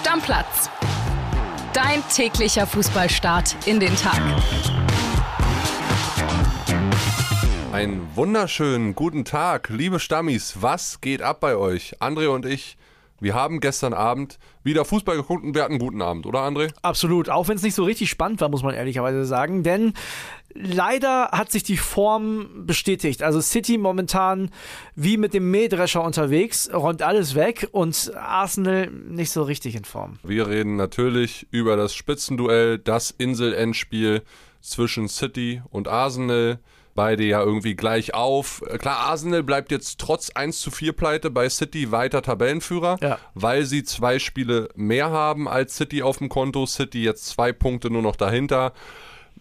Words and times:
Stammplatz. 0.00 0.70
Dein 1.74 2.02
täglicher 2.08 2.66
Fußballstart 2.66 3.54
in 3.66 3.80
den 3.80 3.94
Tag. 3.96 4.18
Einen 7.70 8.08
wunderschönen 8.14 8.94
guten 8.94 9.26
Tag, 9.26 9.68
liebe 9.68 10.00
Stammis. 10.00 10.62
Was 10.62 11.02
geht 11.02 11.20
ab 11.20 11.40
bei 11.40 11.54
euch? 11.54 12.00
André 12.00 12.28
und 12.28 12.46
ich, 12.46 12.78
wir 13.20 13.34
haben 13.34 13.60
gestern 13.60 13.92
Abend 13.92 14.38
wieder 14.64 14.86
Fußball 14.86 15.16
geguckt 15.18 15.44
und 15.44 15.54
wir 15.54 15.64
hatten 15.64 15.74
einen 15.74 15.80
guten 15.80 16.00
Abend, 16.00 16.24
oder 16.24 16.40
André? 16.40 16.72
Absolut, 16.80 17.28
auch 17.28 17.48
wenn 17.48 17.56
es 17.56 17.62
nicht 17.62 17.74
so 17.74 17.84
richtig 17.84 18.08
spannend 18.08 18.40
war, 18.40 18.48
muss 18.48 18.62
man 18.62 18.74
ehrlicherweise 18.74 19.26
sagen, 19.26 19.62
denn 19.62 19.92
leider 20.54 21.30
hat 21.32 21.50
sich 21.50 21.62
die 21.62 21.76
Form 21.76 22.66
bestätigt. 22.66 23.22
Also 23.22 23.40
City 23.40 23.78
momentan 23.78 24.50
wie 24.94 25.16
mit 25.16 25.34
dem 25.34 25.50
Mähdrescher 25.50 26.02
unterwegs, 26.02 26.70
räumt 26.72 27.02
alles 27.02 27.34
weg 27.34 27.68
und 27.72 28.12
Arsenal 28.14 28.90
nicht 28.90 29.30
so 29.30 29.42
richtig 29.42 29.76
in 29.76 29.84
Form. 29.84 30.18
Wir 30.22 30.48
reden 30.48 30.76
natürlich 30.76 31.46
über 31.50 31.76
das 31.76 31.94
Spitzenduell, 31.94 32.78
das 32.78 33.10
Insel-Endspiel 33.10 34.22
zwischen 34.60 35.08
City 35.08 35.62
und 35.70 35.88
Arsenal 35.88 36.58
beide 36.94 37.24
ja 37.24 37.40
irgendwie 37.40 37.76
gleich 37.76 38.14
auf. 38.14 38.62
Klar, 38.78 38.98
Arsenal 38.98 39.42
bleibt 39.42 39.70
jetzt 39.70 39.98
trotz 40.00 40.30
1 40.30 40.60
zu 40.60 40.70
4 40.70 40.92
Pleite 40.92 41.30
bei 41.30 41.48
City 41.48 41.92
weiter 41.92 42.20
Tabellenführer, 42.20 42.98
ja. 43.00 43.18
weil 43.34 43.64
sie 43.64 43.84
zwei 43.84 44.18
Spiele 44.18 44.68
mehr 44.74 45.10
haben 45.10 45.48
als 45.48 45.76
City 45.76 46.02
auf 46.02 46.18
dem 46.18 46.28
Konto. 46.28 46.66
City 46.66 47.02
jetzt 47.02 47.26
zwei 47.26 47.52
Punkte 47.52 47.90
nur 47.90 48.02
noch 48.02 48.16
dahinter. 48.16 48.72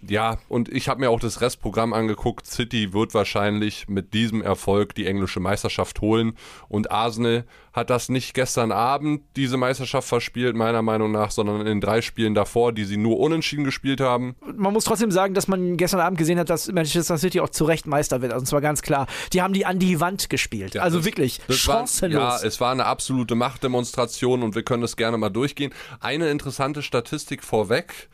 Ja, 0.07 0.37
und 0.47 0.69
ich 0.69 0.87
habe 0.87 1.01
mir 1.01 1.09
auch 1.09 1.19
das 1.19 1.41
Restprogramm 1.41 1.93
angeguckt. 1.93 2.45
City 2.47 2.93
wird 2.93 3.13
wahrscheinlich 3.13 3.89
mit 3.89 4.13
diesem 4.13 4.41
Erfolg 4.41 4.95
die 4.95 5.05
englische 5.05 5.41
Meisterschaft 5.41 5.99
holen. 5.99 6.33
Und 6.69 6.89
Arsenal 6.89 7.45
hat 7.73 7.89
das 7.89 8.07
nicht 8.07 8.33
gestern 8.33 8.71
Abend, 8.71 9.23
diese 9.35 9.57
Meisterschaft 9.57 10.07
verspielt, 10.07 10.55
meiner 10.55 10.81
Meinung 10.81 11.11
nach, 11.11 11.31
sondern 11.31 11.59
in 11.59 11.65
den 11.65 11.81
drei 11.81 12.01
Spielen 12.01 12.33
davor, 12.33 12.71
die 12.71 12.85
sie 12.85 12.97
nur 12.97 13.19
unentschieden 13.19 13.65
gespielt 13.65 13.99
haben. 13.99 14.35
Man 14.55 14.71
muss 14.73 14.85
trotzdem 14.85 15.11
sagen, 15.11 15.33
dass 15.33 15.47
man 15.47 15.75
gestern 15.75 15.99
Abend 15.99 16.17
gesehen 16.17 16.39
hat, 16.39 16.49
dass 16.49 16.71
Manchester 16.71 17.17
City 17.17 17.41
auch 17.41 17.49
zu 17.49 17.65
Recht 17.65 17.85
Meister 17.85 18.21
wird. 18.21 18.31
Also 18.31 18.45
zwar 18.45 18.61
ganz 18.61 18.81
klar. 18.81 19.07
Die 19.33 19.41
haben 19.41 19.53
die 19.53 19.65
an 19.65 19.79
die 19.79 19.99
Wand 19.99 20.29
gespielt. 20.29 20.75
Ja, 20.75 20.81
also 20.81 20.99
das, 20.99 21.05
wirklich 21.05 21.41
das 21.47 21.57
chancenlos. 21.57 22.21
War, 22.21 22.41
ja, 22.41 22.47
es 22.47 22.61
war 22.61 22.71
eine 22.71 22.85
absolute 22.85 23.35
Machtdemonstration 23.35 24.43
und 24.43 24.55
wir 24.55 24.63
können 24.63 24.81
das 24.81 24.95
gerne 24.95 25.17
mal 25.17 25.29
durchgehen. 25.29 25.73
Eine 25.99 26.29
interessante 26.29 26.81
Statistik 26.81 27.43
vorweg 27.43 28.09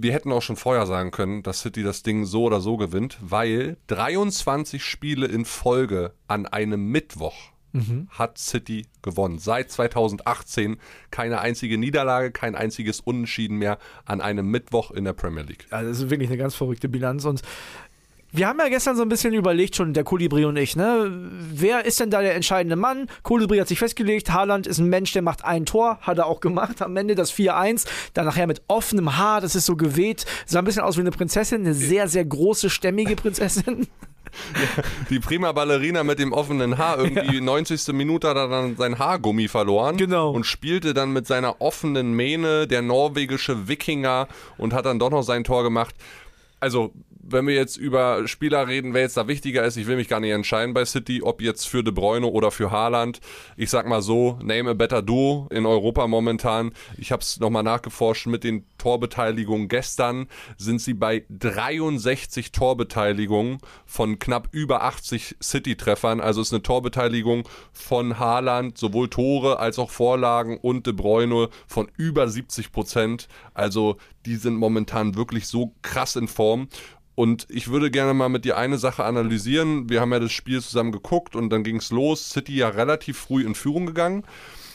wir 0.00 0.12
hätten 0.12 0.32
auch 0.32 0.42
schon 0.42 0.56
vorher 0.56 0.86
sagen 0.86 1.10
können, 1.10 1.42
dass 1.42 1.60
City 1.60 1.82
das 1.82 2.02
Ding 2.02 2.24
so 2.24 2.44
oder 2.44 2.60
so 2.60 2.76
gewinnt, 2.76 3.18
weil 3.20 3.76
23 3.88 4.82
Spiele 4.82 5.26
in 5.26 5.44
Folge 5.44 6.12
an 6.28 6.46
einem 6.46 6.90
Mittwoch 6.90 7.52
mhm. 7.72 8.08
hat 8.10 8.38
City 8.38 8.86
gewonnen. 9.02 9.38
Seit 9.38 9.70
2018 9.70 10.76
keine 11.10 11.40
einzige 11.40 11.78
Niederlage, 11.78 12.30
kein 12.30 12.54
einziges 12.54 13.00
Unentschieden 13.00 13.58
mehr 13.58 13.78
an 14.04 14.20
einem 14.20 14.50
Mittwoch 14.50 14.90
in 14.90 15.04
der 15.04 15.12
Premier 15.12 15.42
League. 15.42 15.66
Also 15.70 15.88
das 15.88 16.00
ist 16.00 16.10
wirklich 16.10 16.28
eine 16.28 16.38
ganz 16.38 16.54
verrückte 16.54 16.88
Bilanz 16.88 17.24
und 17.24 17.42
wir 18.30 18.46
haben 18.46 18.58
ja 18.58 18.68
gestern 18.68 18.96
so 18.96 19.02
ein 19.02 19.08
bisschen 19.08 19.32
überlegt, 19.32 19.76
schon 19.76 19.94
der 19.94 20.04
Kolibri 20.04 20.44
und 20.44 20.56
ich, 20.56 20.76
ne? 20.76 21.10
Wer 21.52 21.84
ist 21.86 21.98
denn 22.00 22.10
da 22.10 22.20
der 22.20 22.34
entscheidende 22.34 22.76
Mann? 22.76 23.06
Kolibri 23.22 23.58
hat 23.58 23.68
sich 23.68 23.78
festgelegt, 23.78 24.30
Haaland 24.32 24.66
ist 24.66 24.78
ein 24.78 24.88
Mensch, 24.88 25.12
der 25.12 25.22
macht 25.22 25.44
ein 25.44 25.64
Tor, 25.64 25.98
hat 26.02 26.18
er 26.18 26.26
auch 26.26 26.40
gemacht, 26.40 26.82
am 26.82 26.96
Ende 26.96 27.14
das 27.14 27.32
4-1, 27.32 27.86
dann 28.12 28.26
nachher 28.26 28.46
mit 28.46 28.62
offenem 28.68 29.16
Haar, 29.16 29.40
das 29.40 29.54
ist 29.54 29.66
so 29.66 29.76
geweht, 29.76 30.26
sah 30.46 30.58
ein 30.58 30.64
bisschen 30.64 30.82
aus 30.82 30.96
wie 30.96 31.00
eine 31.00 31.10
Prinzessin, 31.10 31.62
eine 31.62 31.74
sehr, 31.74 32.08
sehr 32.08 32.24
große, 32.24 32.68
stämmige 32.68 33.16
Prinzessin. 33.16 33.86
Ja, 34.54 34.82
die 35.10 35.20
prima 35.20 35.52
Ballerina 35.52 36.04
mit 36.04 36.18
dem 36.18 36.32
offenen 36.34 36.76
Haar, 36.76 36.98
irgendwie 36.98 37.36
ja. 37.36 37.42
90. 37.42 37.94
Minute 37.94 38.28
hat 38.28 38.36
er 38.36 38.48
dann 38.48 38.76
sein 38.76 38.98
Haargummi 38.98 39.48
verloren 39.48 39.96
genau. 39.96 40.30
und 40.32 40.44
spielte 40.44 40.92
dann 40.92 41.12
mit 41.12 41.26
seiner 41.26 41.60
offenen 41.60 42.12
Mähne 42.12 42.66
der 42.66 42.82
norwegische 42.82 43.68
Wikinger 43.68 44.28
und 44.58 44.74
hat 44.74 44.84
dann 44.84 44.98
doch 44.98 45.10
noch 45.10 45.22
sein 45.22 45.44
Tor 45.44 45.62
gemacht. 45.62 45.94
Also 46.60 46.92
wenn 47.30 47.46
wir 47.46 47.54
jetzt 47.54 47.76
über 47.76 48.26
Spieler 48.26 48.66
reden, 48.68 48.94
wer 48.94 49.02
jetzt 49.02 49.16
da 49.16 49.28
wichtiger 49.28 49.64
ist, 49.64 49.76
ich 49.76 49.86
will 49.86 49.96
mich 49.96 50.08
gar 50.08 50.20
nicht 50.20 50.32
entscheiden 50.32 50.74
bei 50.74 50.84
City, 50.84 51.22
ob 51.22 51.42
jetzt 51.42 51.68
für 51.68 51.82
De 51.82 51.92
Bruyne 51.92 52.26
oder 52.26 52.50
für 52.50 52.70
Haaland. 52.70 53.20
Ich 53.56 53.70
sag 53.70 53.86
mal 53.86 54.02
so, 54.02 54.38
name 54.42 54.70
a 54.70 54.74
better 54.74 55.02
duo 55.02 55.48
in 55.50 55.66
Europa 55.66 56.06
momentan. 56.06 56.72
Ich 56.96 57.12
habe 57.12 57.22
es 57.22 57.38
nochmal 57.40 57.62
nachgeforscht 57.62 58.26
mit 58.26 58.44
den 58.44 58.64
Torbeteiligungen. 58.78 59.68
Gestern 59.68 60.26
sind 60.56 60.80
sie 60.80 60.94
bei 60.94 61.24
63 61.30 62.52
Torbeteiligungen 62.52 63.58
von 63.86 64.18
knapp 64.18 64.48
über 64.52 64.82
80 64.82 65.36
City-Treffern. 65.42 66.20
Also 66.20 66.40
ist 66.40 66.52
eine 66.52 66.62
Torbeteiligung 66.62 67.48
von 67.72 68.18
Haaland, 68.18 68.78
sowohl 68.78 69.08
Tore 69.08 69.58
als 69.58 69.78
auch 69.78 69.90
Vorlagen 69.90 70.58
und 70.58 70.86
De 70.86 70.94
Bruyne 70.94 71.48
von 71.66 71.88
über 71.96 72.28
70 72.28 72.72
Prozent. 72.72 73.28
Also 73.54 73.96
die 74.26 74.36
sind 74.36 74.56
momentan 74.56 75.14
wirklich 75.14 75.46
so 75.46 75.74
krass 75.82 76.16
in 76.16 76.28
Form. 76.28 76.68
Und 77.18 77.48
ich 77.50 77.66
würde 77.66 77.90
gerne 77.90 78.14
mal 78.14 78.28
mit 78.28 78.44
dir 78.44 78.56
eine 78.56 78.78
Sache 78.78 79.02
analysieren. 79.02 79.90
Wir 79.90 80.00
haben 80.00 80.12
ja 80.12 80.20
das 80.20 80.30
Spiel 80.30 80.62
zusammen 80.62 80.92
geguckt 80.92 81.34
und 81.34 81.50
dann 81.50 81.64
ging 81.64 81.78
es 81.78 81.90
los. 81.90 82.30
City 82.30 82.54
ja 82.54 82.68
relativ 82.68 83.18
früh 83.18 83.44
in 83.44 83.56
Führung 83.56 83.86
gegangen 83.86 84.22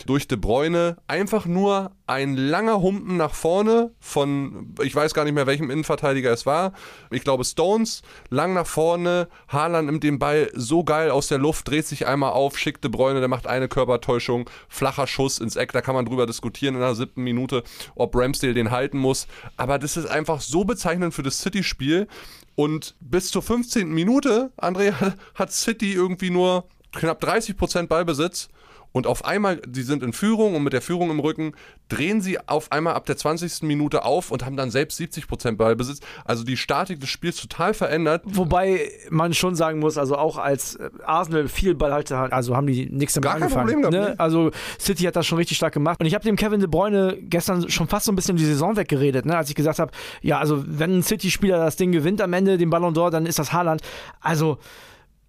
durch 0.05 0.27
De 0.27 0.37
Bruyne 0.37 0.97
einfach 1.07 1.45
nur 1.45 1.91
ein 2.05 2.35
langer 2.35 2.81
Humpen 2.81 3.17
nach 3.17 3.33
vorne 3.33 3.91
von, 3.99 4.75
ich 4.81 4.93
weiß 4.93 5.13
gar 5.13 5.23
nicht 5.23 5.33
mehr, 5.33 5.47
welchem 5.47 5.69
Innenverteidiger 5.69 6.31
es 6.31 6.45
war. 6.45 6.73
Ich 7.11 7.23
glaube 7.23 7.45
Stones, 7.45 8.01
lang 8.29 8.53
nach 8.53 8.67
vorne. 8.67 9.27
Haaland 9.47 9.87
nimmt 9.87 10.03
den 10.03 10.19
Ball 10.19 10.51
so 10.53 10.83
geil 10.83 11.11
aus 11.11 11.27
der 11.27 11.37
Luft, 11.37 11.67
dreht 11.67 11.85
sich 11.85 12.05
einmal 12.07 12.33
auf, 12.33 12.57
schickt 12.57 12.83
De 12.83 12.91
Bruyne, 12.91 13.19
der 13.19 13.29
macht 13.29 13.47
eine 13.47 13.67
Körpertäuschung, 13.67 14.49
flacher 14.67 15.07
Schuss 15.07 15.39
ins 15.39 15.55
Eck. 15.55 15.71
Da 15.71 15.81
kann 15.81 15.95
man 15.95 16.05
drüber 16.05 16.25
diskutieren 16.25 16.75
in 16.75 16.81
der 16.81 16.95
siebten 16.95 17.23
Minute, 17.23 17.63
ob 17.95 18.15
Ramsdale 18.15 18.53
den 18.53 18.71
halten 18.71 18.97
muss. 18.97 19.27
Aber 19.57 19.79
das 19.79 19.97
ist 19.97 20.07
einfach 20.07 20.41
so 20.41 20.65
bezeichnend 20.65 21.13
für 21.13 21.23
das 21.23 21.39
City-Spiel. 21.39 22.07
Und 22.55 22.95
bis 22.99 23.31
zur 23.31 23.41
15. 23.41 23.89
Minute, 23.89 24.51
Andrea, 24.57 25.15
hat 25.35 25.51
City 25.51 25.93
irgendwie 25.93 26.29
nur 26.29 26.67
knapp 26.91 27.23
30% 27.23 27.87
Ballbesitz 27.87 28.49
und 28.93 29.07
auf 29.07 29.25
einmal, 29.25 29.59
sie 29.71 29.81
sind 29.81 30.03
in 30.03 30.13
Führung 30.13 30.55
und 30.55 30.63
mit 30.63 30.71
der 30.71 30.81
Führung 30.81 31.09
im 31.09 31.19
Rücken 31.19 31.53
drehen 31.89 32.21
sie 32.21 32.37
auf 32.47 32.71
einmal 32.71 32.93
ab 32.93 33.07
der 33.07 33.17
20. 33.17 33.63
Minute 33.63 34.05
auf 34.05 34.29
und 34.29 34.45
haben 34.45 34.55
dann 34.55 34.69
selbst 34.69 34.99
70% 35.01 35.57
Ballbesitz. 35.57 35.99
Also 36.25 36.43
die 36.43 36.55
Statik 36.55 36.99
des 36.99 37.09
Spiels 37.09 37.37
total 37.37 37.73
verändert. 37.73 38.21
Wobei 38.25 38.91
man 39.09 39.33
schon 39.33 39.55
sagen 39.55 39.79
muss, 39.79 39.97
also 39.97 40.15
auch 40.15 40.37
als 40.37 40.75
äh, 40.75 40.91
Arsenal 41.05 41.47
viel 41.47 41.73
Ballhalte 41.73 42.17
hat, 42.19 42.33
also 42.33 42.55
haben 42.55 42.67
die 42.67 42.87
nichts 42.87 43.15
damit 43.15 43.25
Gar 43.25 43.35
angefangen. 43.35 43.67
Kein 43.67 43.81
Problem. 43.81 43.99
Ne? 43.99 44.19
Also 44.19 44.51
City 44.79 45.03
hat 45.05 45.15
das 45.15 45.25
schon 45.25 45.39
richtig 45.39 45.57
stark 45.57 45.73
gemacht. 45.73 45.99
Und 45.99 46.05
ich 46.05 46.13
habe 46.13 46.23
dem 46.23 46.35
Kevin 46.35 46.59
De 46.59 46.69
Bruyne 46.69 47.17
gestern 47.19 47.67
schon 47.71 47.87
fast 47.87 48.05
so 48.05 48.11
ein 48.11 48.15
bisschen 48.15 48.37
die 48.37 48.45
Saison 48.45 48.77
weggeredet, 48.77 49.25
ne? 49.25 49.35
als 49.35 49.49
ich 49.49 49.55
gesagt 49.55 49.79
habe, 49.79 49.91
ja, 50.21 50.37
also 50.37 50.63
wenn 50.67 50.99
ein 50.99 51.03
City-Spieler 51.03 51.57
das 51.57 51.77
Ding 51.77 51.91
gewinnt 51.91 52.21
am 52.21 52.31
Ende, 52.33 52.59
den 52.59 52.69
Ballon 52.69 52.93
d'Or, 52.93 53.09
dann 53.09 53.25
ist 53.25 53.39
das 53.39 53.53
Haaland. 53.53 53.81
Also 54.21 54.59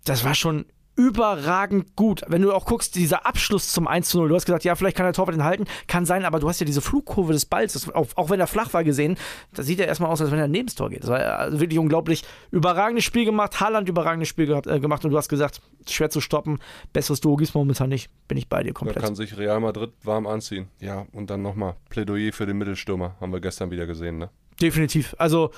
das 0.05 0.23
war 0.23 0.35
schon 0.35 0.67
überragend 0.97 1.97
gut. 1.97 2.23
Wenn 2.29 2.43
du 2.43 2.53
auch 2.53 2.67
guckst, 2.67 2.95
dieser 2.95 3.27
Abschluss 3.27 3.73
zum 3.73 3.89
1 3.89 4.09
zu 4.09 4.19
0, 4.19 4.29
du 4.29 4.35
hast 4.35 4.47
gesagt, 4.47 4.65
ja, 4.65 4.75
vielleicht 4.75 4.97
kann 4.97 5.07
der 5.07 5.13
Torwart 5.13 5.35
den 5.35 5.45
halten, 5.45 5.65
kann 5.87 6.07
sein, 6.07 6.25
aber 6.25 6.41
du 6.41 6.49
hast 6.49 6.61
ja 6.61 6.67
diese 6.67 6.81
Flugkurve 6.81 7.33
des 7.33 7.47
Balls, 7.47 7.73
das, 7.73 7.93
auch, 7.93 8.09
auch, 8.15 8.31
wenn 8.31 8.41
er 8.41 8.47
flach 8.47 8.73
war 8.73 8.85
gesehen, 8.85 9.17
da 9.53 9.63
sieht 9.63 9.81
er 9.81 9.87
erstmal 9.87 10.11
aus, 10.11 10.21
als 10.21 10.31
wenn 10.31 10.39
er 10.39 10.49
neben 10.49 10.67
das 10.67 10.75
Tor 10.75 10.91
geht. 10.91 11.03
Das 11.03 11.11
war 11.11 11.21
also 11.21 11.61
wirklich 11.61 11.79
unglaublich. 11.79 12.25
Überragendes 12.51 13.05
Spiel 13.05 13.25
gemacht, 13.25 13.61
Haaland 13.61 13.89
überragendes 13.89 14.29
Spiel 14.29 14.47
gehabt, 14.47 14.67
äh, 14.67 14.81
gemacht 14.81 15.05
und 15.05 15.11
du 15.11 15.17
hast 15.17 15.29
gesagt, 15.29 15.61
schwer 15.89 16.11
zu 16.11 16.21
stoppen, 16.21 16.59
besseres 16.93 17.21
Duo 17.21 17.37
gibt 17.37 17.55
momentan 17.55 17.89
nicht. 17.89 18.11
Bin 18.29 18.39
ich 18.39 18.49
bei 18.49 18.63
dir 18.63 18.73
komplett. 18.73 18.97
Da 18.97 19.01
kann 19.01 19.15
sich 19.15 19.37
Real 19.37 19.61
Madrid 19.61 19.93
warm 20.03 20.27
anziehen. 20.27 20.69
Ja, 20.81 21.07
und 21.13 21.31
dann 21.31 21.43
nochmal 21.43 21.77
Plädoyer 21.91 22.33
für 22.33 22.47
den 22.47 22.59
Mittelstürmer, 22.59 23.17
haben 23.21 23.33
wir 23.33 23.41
gestern 23.41 23.71
wieder 23.71 23.87
gesehen, 23.87 24.19
ne? 24.19 24.31
Definitiv. 24.61 25.15
Also 25.19 25.51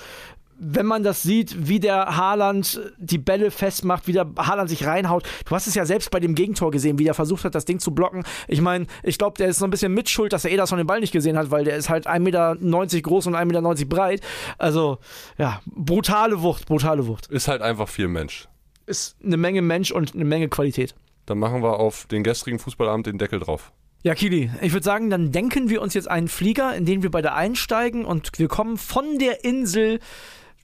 wenn 0.59 0.87
man 0.87 1.03
das 1.03 1.23
sieht, 1.23 1.69
wie 1.69 1.81
der 1.81 2.17
Haaland 2.17 2.81
die 2.99 3.19
Bälle 3.19 3.51
festmacht, 3.51 4.07
wie 4.07 4.13
der 4.13 4.27
Haaland 4.37 4.71
sich 4.71 4.87
reinhaut. 4.87 5.25
Du 5.45 5.55
hast 5.55 5.67
es 5.67 5.75
ja 5.75 5.85
selbst 5.85 6.11
bei 6.11 6.21
dem 6.21 6.35
Gegentor 6.35 6.71
gesehen, 6.71 6.99
wie 6.99 7.07
er 7.07 7.15
versucht 7.15 7.45
hat, 7.45 7.55
das 7.55 7.65
Ding 7.65 7.79
zu 7.79 7.93
blocken. 7.93 8.25
Ich 8.49 8.61
meine, 8.61 8.87
ich 9.03 9.19
glaube, 9.19 9.37
der 9.39 9.49
ist 9.49 9.59
so 9.59 9.65
ein 9.65 9.71
bisschen 9.71 9.93
mitschuld, 9.93 10.33
dass 10.33 10.45
er 10.45 10.51
Ederson 10.51 10.79
den 10.79 10.87
Ball 10.87 11.01
nicht 11.01 11.13
gesehen 11.13 11.37
hat, 11.37 11.51
weil 11.51 11.65
der 11.65 11.77
ist 11.77 11.89
halt 11.89 12.07
1,90 12.07 12.21
Meter 12.21 12.57
groß 13.03 13.27
und 13.27 13.35
1,90 13.35 13.45
Meter 13.45 13.87
breit. 13.87 14.21
Also, 14.59 14.99
ja, 15.39 15.61
brutale 15.67 16.43
Wucht, 16.43 16.67
brutale 16.67 17.07
Wucht. 17.07 17.27
Ist 17.27 17.49
halt 17.49 17.63
einfach 17.63 17.89
viel 17.89 18.09
Mensch. 18.09 18.49
Ist 18.87 19.17
eine 19.25 19.37
Menge 19.37 19.63
Mensch 19.63 19.91
und 19.91 20.15
eine 20.15 20.25
Menge 20.25 20.49
Qualität. 20.49 20.95
Dann 21.27 21.39
machen 21.39 21.63
wir 21.63 21.81
auf 21.81 22.07
den 22.07 22.23
gestrigen 22.23 22.59
Fußballabend 22.59 23.07
den 23.07 23.19
Deckel 23.19 23.41
drauf. 23.41 23.73
Ja, 24.03 24.15
Kili, 24.15 24.51
ich 24.61 24.73
würde 24.73 24.85
sagen, 24.85 25.11
dann 25.11 25.33
denken 25.33 25.69
wir 25.69 25.83
uns 25.83 25.95
jetzt 25.95 26.09
einen 26.09 26.29
Flieger, 26.29 26.77
in 26.77 26.87
den 26.87 27.03
wir 27.03 27.11
beide 27.11 27.33
einsteigen 27.33 28.05
und 28.05 28.39
wir 28.39 28.47
kommen 28.47 28.77
von 28.77 29.19
der 29.19 29.43
Insel 29.43 29.99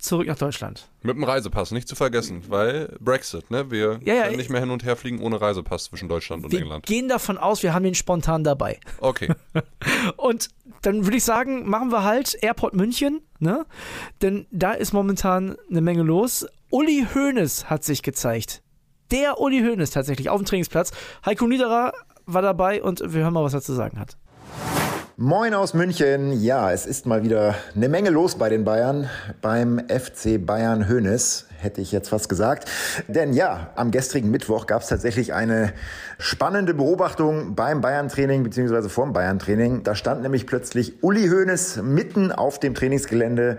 zurück 0.03 0.27
nach 0.27 0.39
Deutschland. 0.39 0.89
Mit 1.03 1.17
dem 1.17 1.25
Reisepass, 1.25 1.71
nicht 1.71 1.89
zu 1.89 1.95
vergessen, 1.95 2.43
weil 2.49 2.97
Brexit, 3.01 3.51
ne? 3.51 3.71
Wir 3.71 4.01
ja, 4.05 4.15
ja, 4.15 4.23
können 4.25 4.37
nicht 4.37 4.51
mehr 4.51 4.61
hin 4.61 4.71
und 4.71 4.85
her 4.85 4.97
fliegen 4.97 5.21
ohne 5.21 5.41
Reisepass 5.41 5.85
zwischen 5.85 6.09
Deutschland 6.09 6.45
und 6.45 6.53
wir 6.53 6.61
England. 6.61 6.89
Wir 6.89 6.97
gehen 6.97 7.09
davon 7.09 7.39
aus, 7.39 7.63
wir 7.63 7.73
haben 7.73 7.85
den 7.85 7.95
spontan 7.95 8.45
dabei. 8.45 8.81
Okay. 8.99 9.29
und 10.17 10.49
dann 10.83 11.05
würde 11.05 11.17
ich 11.17 11.25
sagen, 11.25 11.69
machen 11.69 11.93
wir 11.93 12.03
halt 12.03 12.37
Airport 12.43 12.75
München, 12.75 13.23
ne? 13.39 13.65
Denn 14.21 14.47
da 14.51 14.73
ist 14.73 14.93
momentan 14.93 15.57
eine 15.71 15.81
Menge 15.81 16.03
los. 16.03 16.47
Uli 16.71 17.07
Hoeneß 17.15 17.71
hat 17.71 17.85
sich 17.85 18.03
gezeigt. 18.03 18.63
Der 19.11 19.41
Uli 19.41 19.61
Hoeneß 19.61 19.91
tatsächlich 19.91 20.31
auf 20.31 20.41
dem 20.41 20.47
Trainingsplatz. 20.47 20.91
Heiko 21.25 21.47
Niederer 21.47 21.93
war 22.27 22.43
dabei 22.43 22.83
und 22.83 23.01
wir 23.07 23.23
hören 23.23 23.35
mal, 23.35 23.45
was 23.45 23.55
er 23.55 23.63
zu 23.63 23.75
sagen 23.75 23.99
hat. 23.99 24.17
Moin 25.19 25.53
aus 25.53 25.75
München. 25.75 26.33
Ja, 26.43 26.73
es 26.73 26.87
ist 26.87 27.05
mal 27.05 27.23
wieder 27.23 27.55
eine 27.77 27.91
Menge 27.91 28.09
los 28.09 28.37
bei 28.37 28.49
den 28.49 28.65
Bayern. 28.65 29.11
Beim 29.43 29.79
FC 29.79 30.39
Bayern 30.45 30.89
Hönes 30.89 31.49
hätte 31.59 31.83
ich 31.83 31.93
jetzt 31.93 32.09
fast 32.09 32.31
gesagt. 32.31 32.67
Denn 33.09 33.35
ja, 33.35 33.73
am 33.77 33.91
gestrigen 33.91 34.31
Mittwoch 34.31 34.67
gab 34.67 34.81
es 34.81 34.89
tatsächlich 34.89 35.35
eine 35.35 35.75
spannende 36.19 36.73
Beobachtung 36.73 37.55
beim 37.55 37.83
Bayern-Training 37.83 38.43
beziehungsweise 38.43 38.89
vorm 38.89 39.13
Bayern-Training. 39.13 39.83
Da 39.83 39.95
stand 39.95 40.23
nämlich 40.23 40.47
plötzlich 40.47 41.03
Uli 41.03 41.29
Hoeneß 41.29 41.83
mitten 41.83 42.33
auf 42.33 42.59
dem 42.59 42.75
Trainingsgelände 42.75 43.59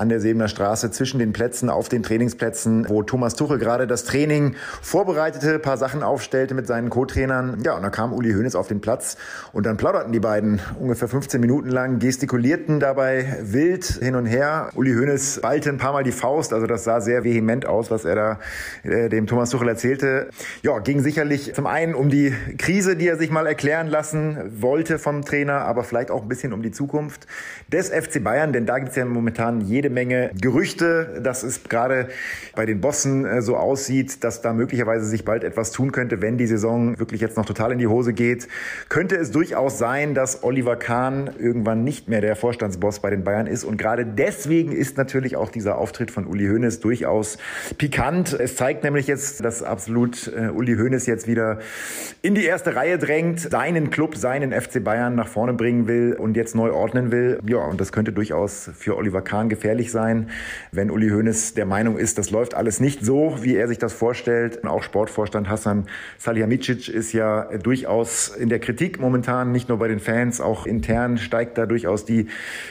an 0.00 0.08
der 0.08 0.18
Sebener 0.18 0.48
Straße 0.48 0.90
zwischen 0.90 1.18
den 1.18 1.34
Plätzen, 1.34 1.68
auf 1.68 1.90
den 1.90 2.02
Trainingsplätzen, 2.02 2.88
wo 2.88 3.02
Thomas 3.02 3.34
Tuchel 3.34 3.58
gerade 3.58 3.86
das 3.86 4.04
Training 4.04 4.56
vorbereitete, 4.80 5.58
paar 5.58 5.76
Sachen 5.76 6.02
aufstellte 6.02 6.54
mit 6.54 6.66
seinen 6.66 6.88
Co-Trainern. 6.88 7.58
Ja, 7.62 7.76
und 7.76 7.82
da 7.82 7.90
kam 7.90 8.14
Uli 8.14 8.32
Hoeneß 8.32 8.54
auf 8.54 8.66
den 8.66 8.80
Platz 8.80 9.18
und 9.52 9.66
dann 9.66 9.76
plauderten 9.76 10.10
die 10.10 10.20
beiden 10.20 10.58
ungefähr 10.80 11.06
15 11.06 11.38
Minuten 11.38 11.68
lang, 11.68 11.98
gestikulierten 11.98 12.80
dabei 12.80 13.36
wild 13.42 13.84
hin 13.84 14.14
und 14.14 14.24
her. 14.24 14.70
Uli 14.74 14.94
Hoeneß 14.94 15.40
ballte 15.42 15.68
ein 15.68 15.76
paar 15.76 15.92
Mal 15.92 16.02
die 16.02 16.12
Faust, 16.12 16.54
also 16.54 16.66
das 16.66 16.84
sah 16.84 17.02
sehr 17.02 17.22
vehement 17.22 17.66
aus, 17.66 17.90
was 17.90 18.06
er 18.06 18.14
da 18.14 18.38
äh, 18.84 19.10
dem 19.10 19.26
Thomas 19.26 19.50
Tuchel 19.50 19.68
erzählte. 19.68 20.30
Ja, 20.62 20.78
ging 20.78 21.00
sicherlich 21.00 21.52
zum 21.52 21.66
einen 21.66 21.94
um 21.94 22.08
die 22.08 22.34
Krise, 22.56 22.96
die 22.96 23.06
er 23.06 23.18
sich 23.18 23.30
mal 23.30 23.46
erklären 23.46 23.88
lassen 23.88 24.38
wollte 24.62 24.98
vom 24.98 25.26
Trainer, 25.26 25.60
aber 25.66 25.84
vielleicht 25.84 26.10
auch 26.10 26.22
ein 26.22 26.28
bisschen 26.28 26.54
um 26.54 26.62
die 26.62 26.70
Zukunft 26.70 27.26
des 27.70 27.90
FC 27.90 28.24
Bayern, 28.24 28.54
denn 28.54 28.64
da 28.64 28.78
gibt 28.78 28.90
es 28.90 28.96
ja 28.96 29.04
momentan 29.04 29.60
jede 29.60 29.89
Menge 29.90 30.30
Gerüchte, 30.40 31.20
dass 31.22 31.42
es 31.42 31.64
gerade 31.64 32.08
bei 32.54 32.66
den 32.66 32.80
Bossen 32.80 33.24
äh, 33.24 33.42
so 33.42 33.56
aussieht, 33.56 34.24
dass 34.24 34.42
da 34.42 34.52
möglicherweise 34.52 35.06
sich 35.06 35.24
bald 35.24 35.44
etwas 35.44 35.72
tun 35.72 35.92
könnte, 35.92 36.22
wenn 36.22 36.38
die 36.38 36.46
Saison 36.46 36.98
wirklich 36.98 37.20
jetzt 37.20 37.36
noch 37.36 37.46
total 37.46 37.72
in 37.72 37.78
die 37.78 37.86
Hose 37.86 38.12
geht. 38.12 38.48
Könnte 38.88 39.16
es 39.16 39.30
durchaus 39.30 39.78
sein, 39.78 40.14
dass 40.14 40.42
Oliver 40.42 40.76
Kahn 40.76 41.30
irgendwann 41.38 41.84
nicht 41.84 42.08
mehr 42.08 42.20
der 42.20 42.36
Vorstandsboss 42.36 43.00
bei 43.00 43.10
den 43.10 43.24
Bayern 43.24 43.46
ist. 43.46 43.64
Und 43.64 43.76
gerade 43.76 44.04
deswegen 44.04 44.72
ist 44.72 44.96
natürlich 44.96 45.36
auch 45.36 45.50
dieser 45.50 45.78
Auftritt 45.78 46.10
von 46.10 46.26
Uli 46.26 46.46
Hoeneß 46.46 46.80
durchaus 46.80 47.38
pikant. 47.78 48.32
Es 48.32 48.56
zeigt 48.56 48.84
nämlich 48.84 49.06
jetzt, 49.06 49.44
dass 49.44 49.62
absolut 49.62 50.32
äh, 50.36 50.48
Uli 50.48 50.76
Hoeneß 50.76 51.06
jetzt 51.06 51.26
wieder 51.26 51.58
in 52.22 52.34
die 52.34 52.44
erste 52.44 52.76
Reihe 52.76 52.98
drängt, 52.98 53.40
seinen 53.40 53.90
Club, 53.90 54.16
seinen 54.16 54.52
FC 54.52 54.82
Bayern 54.82 55.14
nach 55.14 55.28
vorne 55.28 55.54
bringen 55.54 55.86
will 55.86 56.16
und 56.18 56.36
jetzt 56.36 56.54
neu 56.54 56.72
ordnen 56.72 57.10
will. 57.10 57.38
Ja, 57.46 57.58
und 57.58 57.80
das 57.80 57.92
könnte 57.92 58.12
durchaus 58.12 58.70
für 58.74 58.96
Oliver 58.96 59.22
Kahn 59.22 59.48
gefährlich 59.48 59.69
gefährlich 59.70 59.92
sein, 59.92 60.30
wenn 60.72 60.90
Uli 60.90 61.10
Hoeneß 61.10 61.54
der 61.54 61.66
Meinung 61.66 61.96
ist, 61.96 62.18
das 62.18 62.30
läuft 62.30 62.54
alles 62.54 62.80
nicht 62.80 63.04
so, 63.04 63.36
wie 63.40 63.54
er 63.54 63.68
sich 63.68 63.78
das 63.78 63.92
vorstellt. 63.92 64.58
Und 64.62 64.68
auch 64.68 64.82
Sportvorstand 64.82 65.48
Hassan 65.48 65.86
Salihamidzic 66.18 66.88
ist 66.88 67.12
ja 67.12 67.44
durchaus 67.58 68.28
in 68.28 68.48
der 68.48 68.58
Kritik 68.58 68.98
momentan, 68.98 69.52
nicht 69.52 69.68
nur 69.68 69.78
bei 69.78 69.86
den 69.86 70.00
Fans, 70.00 70.40
auch 70.40 70.66
intern 70.66 71.18
steigt 71.18 71.56
da 71.56 71.66
durchaus 71.66 72.04
die 72.04 72.26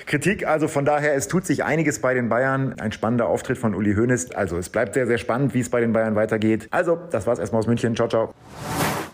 Kritik. 0.08 0.46
Also 0.46 0.68
von 0.68 0.84
daher, 0.84 1.16
es 1.16 1.30
tut 1.30 1.46
sich 1.46 1.64
einiges 1.64 2.00
bei 2.00 2.14
den 2.14 2.28
Bayern. 2.28 2.76
Ein 2.80 2.92
spannender 2.92 3.28
Auftritt 3.28 3.58
von 3.58 3.74
Uli 3.74 3.96
Hoeneß. 3.96 4.32
Also 4.32 4.58
es 4.58 4.70
bleibt 4.70 4.94
sehr, 4.94 5.08
sehr 5.08 5.18
spannend, 5.18 5.54
wie 5.54 5.62
es 5.62 5.70
bei 5.70 5.80
den 5.80 5.94
Bayern 5.94 6.16
weitergeht. 6.16 6.68
Also, 6.72 6.98
das 7.12 7.26
war's 7.28 7.40
erstmal 7.40 7.60
aus 7.60 7.68
München. 7.68 7.96
Ciao, 7.96 8.10
ciao. 8.10 8.34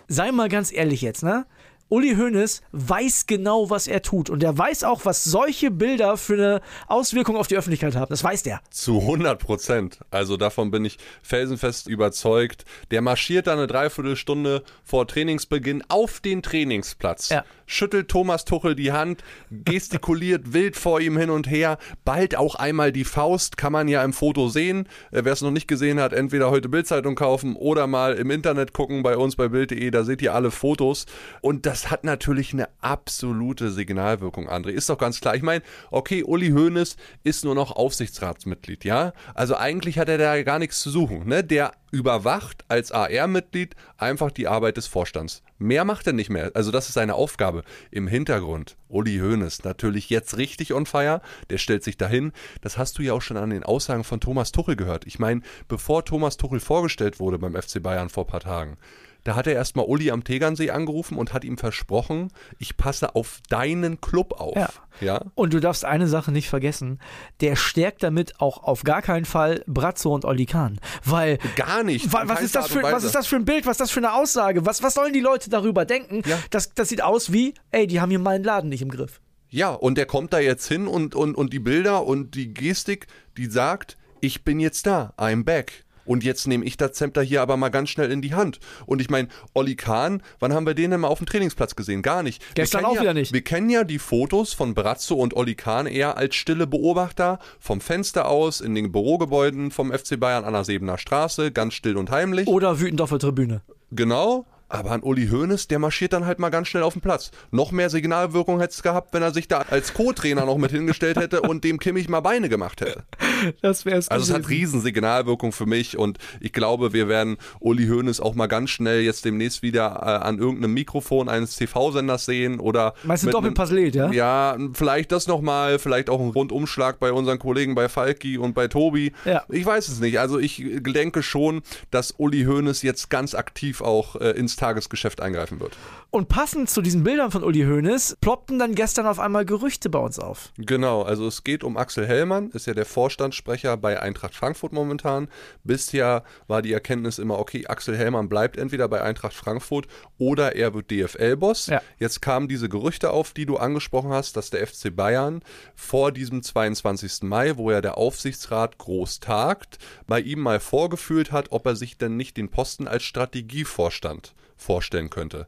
Sei 0.08 0.32
mal 0.32 0.50
ganz 0.50 0.74
ehrlich 0.74 1.02
jetzt, 1.02 1.24
ne? 1.24 1.46
Uli 1.88 2.16
Hoeneß 2.16 2.64
weiß 2.72 3.28
genau, 3.28 3.70
was 3.70 3.88
er 3.88 4.02
tut. 4.02 4.32
Und 4.32 4.42
er 4.42 4.58
weiß 4.58 4.84
auch, 4.84 5.06
was 5.06 5.24
solche 5.24 5.70
Bilder 5.70 6.18
für 6.18 6.34
eine 6.34 6.62
Auswirkung 6.88 7.38
auf 7.38 7.46
die 7.48 7.56
Öffentlichkeit 7.56 7.96
haben. 7.96 8.10
Das 8.10 8.24
weiß 8.24 8.42
der. 8.42 8.62
Zu 8.72 9.02
100 9.02 9.40
Prozent. 9.40 10.00
Also 10.10 10.36
davon 10.36 10.72
bin 10.72 10.84
ich 10.84 10.98
felsenfest 11.22 11.88
überzeugt. 11.88 12.66
Der 12.90 13.02
marschiert 13.02 13.46
da 13.46 13.54
eine 13.54 13.68
Dreiviertelstunde 13.68 14.64
vor 14.84 15.08
Trainingsbeginn 15.08 15.84
auf 15.88 16.22
den 16.22 16.42
Trainingsplatz. 16.42 17.30
Ja. 17.30 17.46
Schüttelt 17.68 18.10
Thomas 18.10 18.46
Tuchel 18.46 18.76
die 18.76 18.92
Hand, 18.92 19.24
gestikuliert 19.52 20.54
wild 20.54 20.76
vor 20.76 21.02
ihm 21.02 21.18
hin 21.18 21.30
und 21.30 21.50
her, 21.50 21.78
bald 22.04 22.36
auch 22.36 22.56
einmal 22.56 22.92
die 22.92 23.04
Faust, 23.04 23.58
kann 23.58 23.74
man 23.74 23.88
ja 23.88 24.04
im 24.04 24.14
Foto 24.14 24.50
sehen. 24.50 24.88
Äh, 25.12 25.24
wer 25.24 25.34
es 25.34 25.42
noch 25.42 25.52
nicht 25.52 25.68
gesehen 25.68 26.00
hat, 26.00 26.14
entweder 26.14 26.52
heute 26.52 26.70
Bildzeitung 26.70 27.16
kaufen 27.16 27.56
oder 27.56 27.88
mal 27.88 28.14
im 28.14 28.32
Internet 28.32 28.74
gucken 28.74 29.04
bei 29.04 29.18
uns 29.18 29.36
bei 29.36 29.48
Bild.de, 29.48 29.92
da 29.92 30.04
seht 30.04 30.22
ihr 30.22 30.34
alle 30.34 30.52
Fotos. 30.52 31.06
Und 31.42 31.66
das 31.66 31.75
das 31.76 31.92
hat 31.92 32.06
natürlich 32.06 32.54
eine 32.54 32.70
absolute 32.80 33.70
Signalwirkung, 33.70 34.48
André. 34.48 34.70
Ist 34.70 34.90
doch 34.90 34.98
ganz 34.98 35.20
klar. 35.20 35.36
Ich 35.36 35.42
meine, 35.42 35.62
okay, 35.92 36.24
Uli 36.24 36.52
Hoeneß 36.52 36.96
ist 37.26 37.44
nur 37.44 37.54
noch 37.54 37.76
Aufsichtsratsmitglied, 37.76 38.86
ja? 38.86 39.12
Also 39.34 39.58
eigentlich 39.58 40.00
hat 40.00 40.08
er 40.08 40.18
da 40.18 40.42
gar 40.44 40.58
nichts 40.58 40.80
zu 40.80 40.90
suchen, 40.90 41.28
ne? 41.28 41.44
Der 41.44 41.74
überwacht 41.92 42.64
als 42.70 42.94
AR-Mitglied 42.94 43.76
einfach 43.98 44.32
die 44.32 44.48
Arbeit 44.48 44.78
des 44.78 44.88
Vorstands. 44.88 45.44
Mehr 45.58 45.84
macht 45.84 46.08
er 46.08 46.14
nicht 46.14 46.30
mehr. 46.30 46.52
Also 46.54 46.72
das 46.72 46.88
ist 46.88 46.94
seine 46.94 47.16
Aufgabe. 47.16 47.64
Im 47.92 48.08
Hintergrund, 48.08 48.78
Uli 48.88 49.18
Hoeneß, 49.18 49.66
natürlich 49.66 50.10
jetzt 50.10 50.38
richtig 50.38 50.74
on 50.74 50.86
fire. 50.86 51.22
Der 51.50 51.58
stellt 51.58 51.84
sich 51.84 51.98
dahin. 51.98 52.32
Das 52.62 52.78
hast 52.78 52.98
du 52.98 53.02
ja 53.02 53.12
auch 53.12 53.22
schon 53.22 53.36
an 53.36 53.50
den 53.50 53.64
Aussagen 53.64 54.06
von 54.06 54.22
Thomas 54.22 54.54
Tuchel 54.54 54.78
gehört. 54.78 55.06
Ich 55.06 55.20
meine, 55.20 55.42
bevor 55.68 56.06
Thomas 56.06 56.38
Tuchel 56.38 56.62
vorgestellt 56.62 57.20
wurde 57.20 57.38
beim 57.38 57.54
FC 57.54 57.84
Bayern 57.84 58.08
vor 58.08 58.24
ein 58.24 58.30
paar 58.30 58.40
Tagen, 58.40 58.78
da 59.26 59.36
hat 59.36 59.48
er 59.48 59.54
erstmal 59.54 59.86
Uli 59.86 60.12
am 60.12 60.24
Tegernsee 60.24 60.70
angerufen 60.70 61.18
und 61.18 61.34
hat 61.34 61.44
ihm 61.44 61.58
versprochen, 61.58 62.32
ich 62.60 62.78
passe 62.78 63.16
auf 63.16 63.40
deinen 63.50 64.00
Club 64.00 64.40
auf. 64.40 64.56
Ja. 64.56 64.70
ja. 65.02 65.22
Und 65.34 65.52
du 65.54 65.60
darfst 65.60 65.84
eine 65.84 66.08
Sache 66.08 66.32
nicht 66.32 66.48
vergessen, 66.48 67.00
der 67.42 67.56
stärkt 67.56 68.04
damit 68.04 68.40
auch 68.40 68.64
auf 68.64 68.84
gar 68.84 69.02
keinen 69.02 69.26
Fall 69.26 69.64
Brazzo 69.66 70.14
und 70.14 70.26
Olli 70.26 70.46
Kahn. 70.46 70.80
Weil. 71.04 71.40
Gar 71.56 71.84
nicht. 71.84 72.14
Weil, 72.14 72.30
was, 72.30 72.42
ist 72.42 72.54
das 72.54 72.68
für, 72.68 72.84
was 72.84 73.04
ist 73.04 73.16
das 73.16 73.26
für 73.26 73.38
ein 73.38 73.46
Bild? 73.46 73.66
Was 73.66 73.74
ist 73.74 73.82
das 73.82 73.92
für 73.92 74.00
eine 74.00 74.14
Aussage? 74.14 74.68
Was, 74.68 74.84
was 74.84 74.94
sollen 74.94 75.12
die 75.12 75.22
Leute 75.22 75.50
darüber 75.50 75.86
denken? 75.86 76.22
Ja. 76.28 76.38
Das, 76.52 76.76
das 76.76 76.90
sieht 76.90 77.02
aus 77.02 77.34
wie, 77.34 77.56
ey, 77.72 77.88
die 77.88 78.00
haben 78.02 78.12
hier 78.12 78.20
meinen 78.20 78.44
Laden 78.44 78.70
nicht 78.70 78.84
im 78.84 78.90
Griff. 78.90 79.22
Ja, 79.50 79.72
und 79.72 79.98
der 79.98 80.06
kommt 80.06 80.34
da 80.34 80.40
jetzt 80.40 80.68
hin 80.68 80.86
und, 80.86 81.16
und, 81.16 81.34
und 81.34 81.52
die 81.52 81.60
Bilder 81.60 82.06
und 82.06 82.36
die 82.36 82.54
Gestik, 82.54 83.08
die 83.38 83.48
sagt, 83.48 83.98
ich 84.22 84.44
bin 84.44 84.60
jetzt 84.60 84.86
da, 84.86 85.14
I'm 85.18 85.44
back. 85.44 85.85
Und 86.06 86.24
jetzt 86.24 86.48
nehme 86.48 86.66
ich 86.66 86.78
das 86.78 86.94
Zepter 86.94 87.22
hier 87.22 87.42
aber 87.42 87.58
mal 87.58 87.70
ganz 87.70 87.90
schnell 87.90 88.12
in 88.12 88.22
die 88.22 88.34
Hand. 88.34 88.60
Und 88.86 89.02
ich 89.02 89.10
meine, 89.10 89.28
Olli 89.54 89.76
Kahn, 89.76 90.22
wann 90.40 90.54
haben 90.54 90.66
wir 90.66 90.74
den 90.74 90.92
denn 90.92 91.02
mal 91.02 91.08
auf 91.08 91.20
dem 91.20 91.28
Trainingsplatz 91.28 91.76
gesehen? 91.76 92.02
Gar 92.02 92.24
nicht. 92.24 92.44
Gestern 92.56 92.86
auch 92.86 92.96
ja, 92.96 93.02
wieder 93.02 93.14
nicht. 93.14 93.34
Wir 93.34 93.44
kennen 93.44 93.70
ja 93.70 93.84
die 93.84 94.00
Fotos 94.00 94.54
von 94.54 94.74
Brazzo 94.74 95.16
und 95.16 95.36
Olli 95.36 95.56
Kahn 95.56 95.88
eher 95.88 96.18
als 96.18 96.36
stille 96.36 96.68
Beobachter 96.68 97.40
vom 97.60 97.82
Fenster 97.82 98.28
aus 98.28 98.62
in 98.62 98.76
den 98.76 98.92
Bürogebäuden 98.92 99.72
vom 99.72 99.92
FC 99.92 100.20
Bayern 100.20 100.46
an 100.46 100.54
der 100.54 100.64
Sebener 100.64 100.98
Straße, 100.98 101.52
ganz 101.52 101.74
still 101.74 101.98
und 101.98 102.12
heimlich. 102.12 102.48
Oder 102.48 102.80
wütend 102.80 103.02
auf 103.02 103.10
der 103.10 103.20
Tribüne. 103.20 103.62
Genau. 103.92 104.46
Aber 104.68 104.92
an 104.92 105.04
Uli 105.04 105.28
Hoeneß, 105.28 105.68
der 105.68 105.78
marschiert 105.78 106.14
dann 106.14 106.26
halt 106.26 106.40
mal 106.40 106.50
ganz 106.50 106.68
schnell 106.68 106.84
auf 106.84 106.94
den 106.94 107.02
Platz. 107.02 107.32
Noch 107.52 107.72
mehr 107.72 107.90
Signalwirkung 107.90 108.60
hätte 108.60 108.74
es 108.74 108.82
gehabt, 108.82 109.14
wenn 109.14 109.22
er 109.22 109.32
sich 109.32 109.48
da 109.48 109.60
als 109.70 109.94
Co-Trainer 109.94 110.46
noch 110.46 110.58
mit 110.58 110.72
hingestellt 110.72 111.18
hätte 111.18 111.42
und 111.42 111.64
dem 111.64 111.80
Kimmich 111.80 112.10
mal 112.10 112.22
Beine 112.22 112.50
gemacht 112.50 112.82
hätte. 112.82 113.04
Das 113.62 113.86
wäre 113.86 113.98
es. 113.98 114.08
Also 114.08 114.32
es 114.32 114.38
hat 114.38 114.50
riesen 114.50 114.82
Signalwirkung 114.82 115.52
für 115.52 115.66
mich 115.66 115.98
und 115.98 116.18
ich 116.40 116.52
glaube, 116.54 116.94
wir 116.94 117.08
werden 117.08 117.38
Uli 117.60 117.88
Hoeneß 117.88 118.20
auch 118.20 118.34
mal 118.34 118.48
ganz 118.48 118.70
schnell 118.70 119.02
jetzt 119.02 119.26
demnächst 119.26 119.62
wieder 119.62 120.02
äh, 120.02 120.26
an 120.26 120.40
irgendeinem 120.40 120.74
Mikrofon 120.74 121.30
eines 121.30 121.56
TV-Senders 121.56 122.26
sehen 122.26 122.60
oder 122.60 122.94
Meinst 123.04 123.26
du 123.26 123.30
Doppelpasslet, 123.30 123.94
ja? 123.94 124.12
Ja, 124.12 124.58
vielleicht 124.74 125.12
das 125.12 125.28
nochmal, 125.28 125.80
vielleicht 125.80 126.10
auch 126.10 126.20
ein 126.20 126.30
Rundumschlag 126.30 127.00
bei 127.00 127.12
unseren 127.12 127.38
Kollegen 127.40 127.76
bei 127.76 127.90
Falki 127.90 128.38
und 128.38 128.54
bei 128.54 128.68
Tobi. 128.68 129.12
Ja. 129.26 129.44
Ich 129.50 129.66
weiß 129.66 129.90
es 129.90 130.00
nicht. 130.00 130.20
Also 130.20 130.40
ich 130.40 130.64
denke 130.66 131.22
schon, 131.22 131.62
dass 131.92 132.14
Uli 132.18 132.46
Hoeneß 132.46 132.82
jetzt 132.82 133.10
ganz 133.10 133.36
aktiv 133.36 133.82
auch 133.82 134.16
äh, 134.16 134.32
ins 134.56 134.58
Tagesgeschäft 134.58 135.22
eingreifen 135.22 135.60
wird. 135.60 135.78
Und 136.10 136.30
passend 136.30 136.70
zu 136.70 136.82
diesen 136.82 137.04
Bildern 137.04 137.32
von 137.32 137.44
Uli 137.44 137.64
Hoeneß 137.64 138.18
ploppten 138.22 138.58
dann 138.58 138.74
gestern 138.74 139.06
auf 139.06 139.20
einmal 139.20 139.46
Gerüchte 139.46 139.90
bei 139.90 140.00
uns 140.00 140.18
auf. 140.18 140.52
Genau, 140.58 141.04
also 141.04 141.28
es 141.28 141.44
geht 141.44 141.64
um 141.64 141.78
Axel 141.78 142.08
Hellmann, 142.08 142.50
ist 142.52 142.68
ja 142.68 142.74
der 142.74 142.86
Vorstandssprecher 142.86 143.76
bei 143.78 144.02
Eintracht 144.02 144.34
Frankfurt 144.34 144.72
momentan. 144.72 145.28
Bisher 145.64 146.24
war 146.48 146.62
die 146.62 146.72
Erkenntnis 146.72 147.20
immer, 147.20 147.38
okay, 147.38 147.68
Axel 147.68 147.98
Hellmann 147.98 148.30
bleibt 148.30 148.58
entweder 148.58 148.88
bei 148.88 149.02
Eintracht 149.02 149.34
Frankfurt 149.34 149.88
oder 150.18 150.56
er 150.56 150.74
wird 150.74 150.90
DFL-Boss. 150.90 151.68
Ja. 151.68 151.82
Jetzt 152.00 152.22
kamen 152.22 152.48
diese 152.48 152.70
Gerüchte 152.70 153.12
auf, 153.12 153.34
die 153.34 153.46
du 153.46 153.58
angesprochen 153.58 154.12
hast, 154.12 154.38
dass 154.38 154.50
der 154.50 154.66
FC 154.66 154.96
Bayern 154.96 155.42
vor 155.76 156.12
diesem 156.12 156.42
22. 156.42 157.24
Mai, 157.24 157.58
wo 157.58 157.72
ja 157.72 157.82
der 157.82 157.98
Aufsichtsrat 157.98 158.78
groß 158.78 159.20
tagt, 159.20 159.80
bei 160.08 160.22
ihm 160.22 160.40
mal 160.40 160.60
vorgefühlt 160.60 161.32
hat, 161.32 161.52
ob 161.52 161.66
er 161.66 161.76
sich 161.76 161.98
denn 161.98 162.16
nicht 162.16 162.38
den 162.38 162.50
Posten 162.50 162.88
als 162.88 163.04
Strategievorstand 163.04 164.34
vorstellen 164.56 165.10
könnte. 165.10 165.48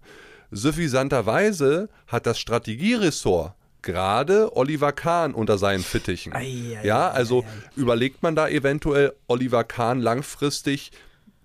Suffisanterweise 0.52 1.90
hat 2.08 2.26
das 2.26 2.40
Strategieressort 2.40 3.54
gerade 3.82 4.56
Oliver 4.56 4.92
Kahn 4.92 5.34
unter 5.34 5.58
seinen 5.58 5.84
Fittichen. 5.84 6.34
Ei, 6.34 6.78
ei, 6.82 6.86
ja, 6.86 7.10
also 7.10 7.44
ei, 7.44 7.46
überlegt 7.76 8.24
man 8.24 8.36
da 8.36 8.48
eventuell 8.48 9.14
Oliver 9.28 9.64
Kahn 9.64 10.02
langfristig 10.02 10.92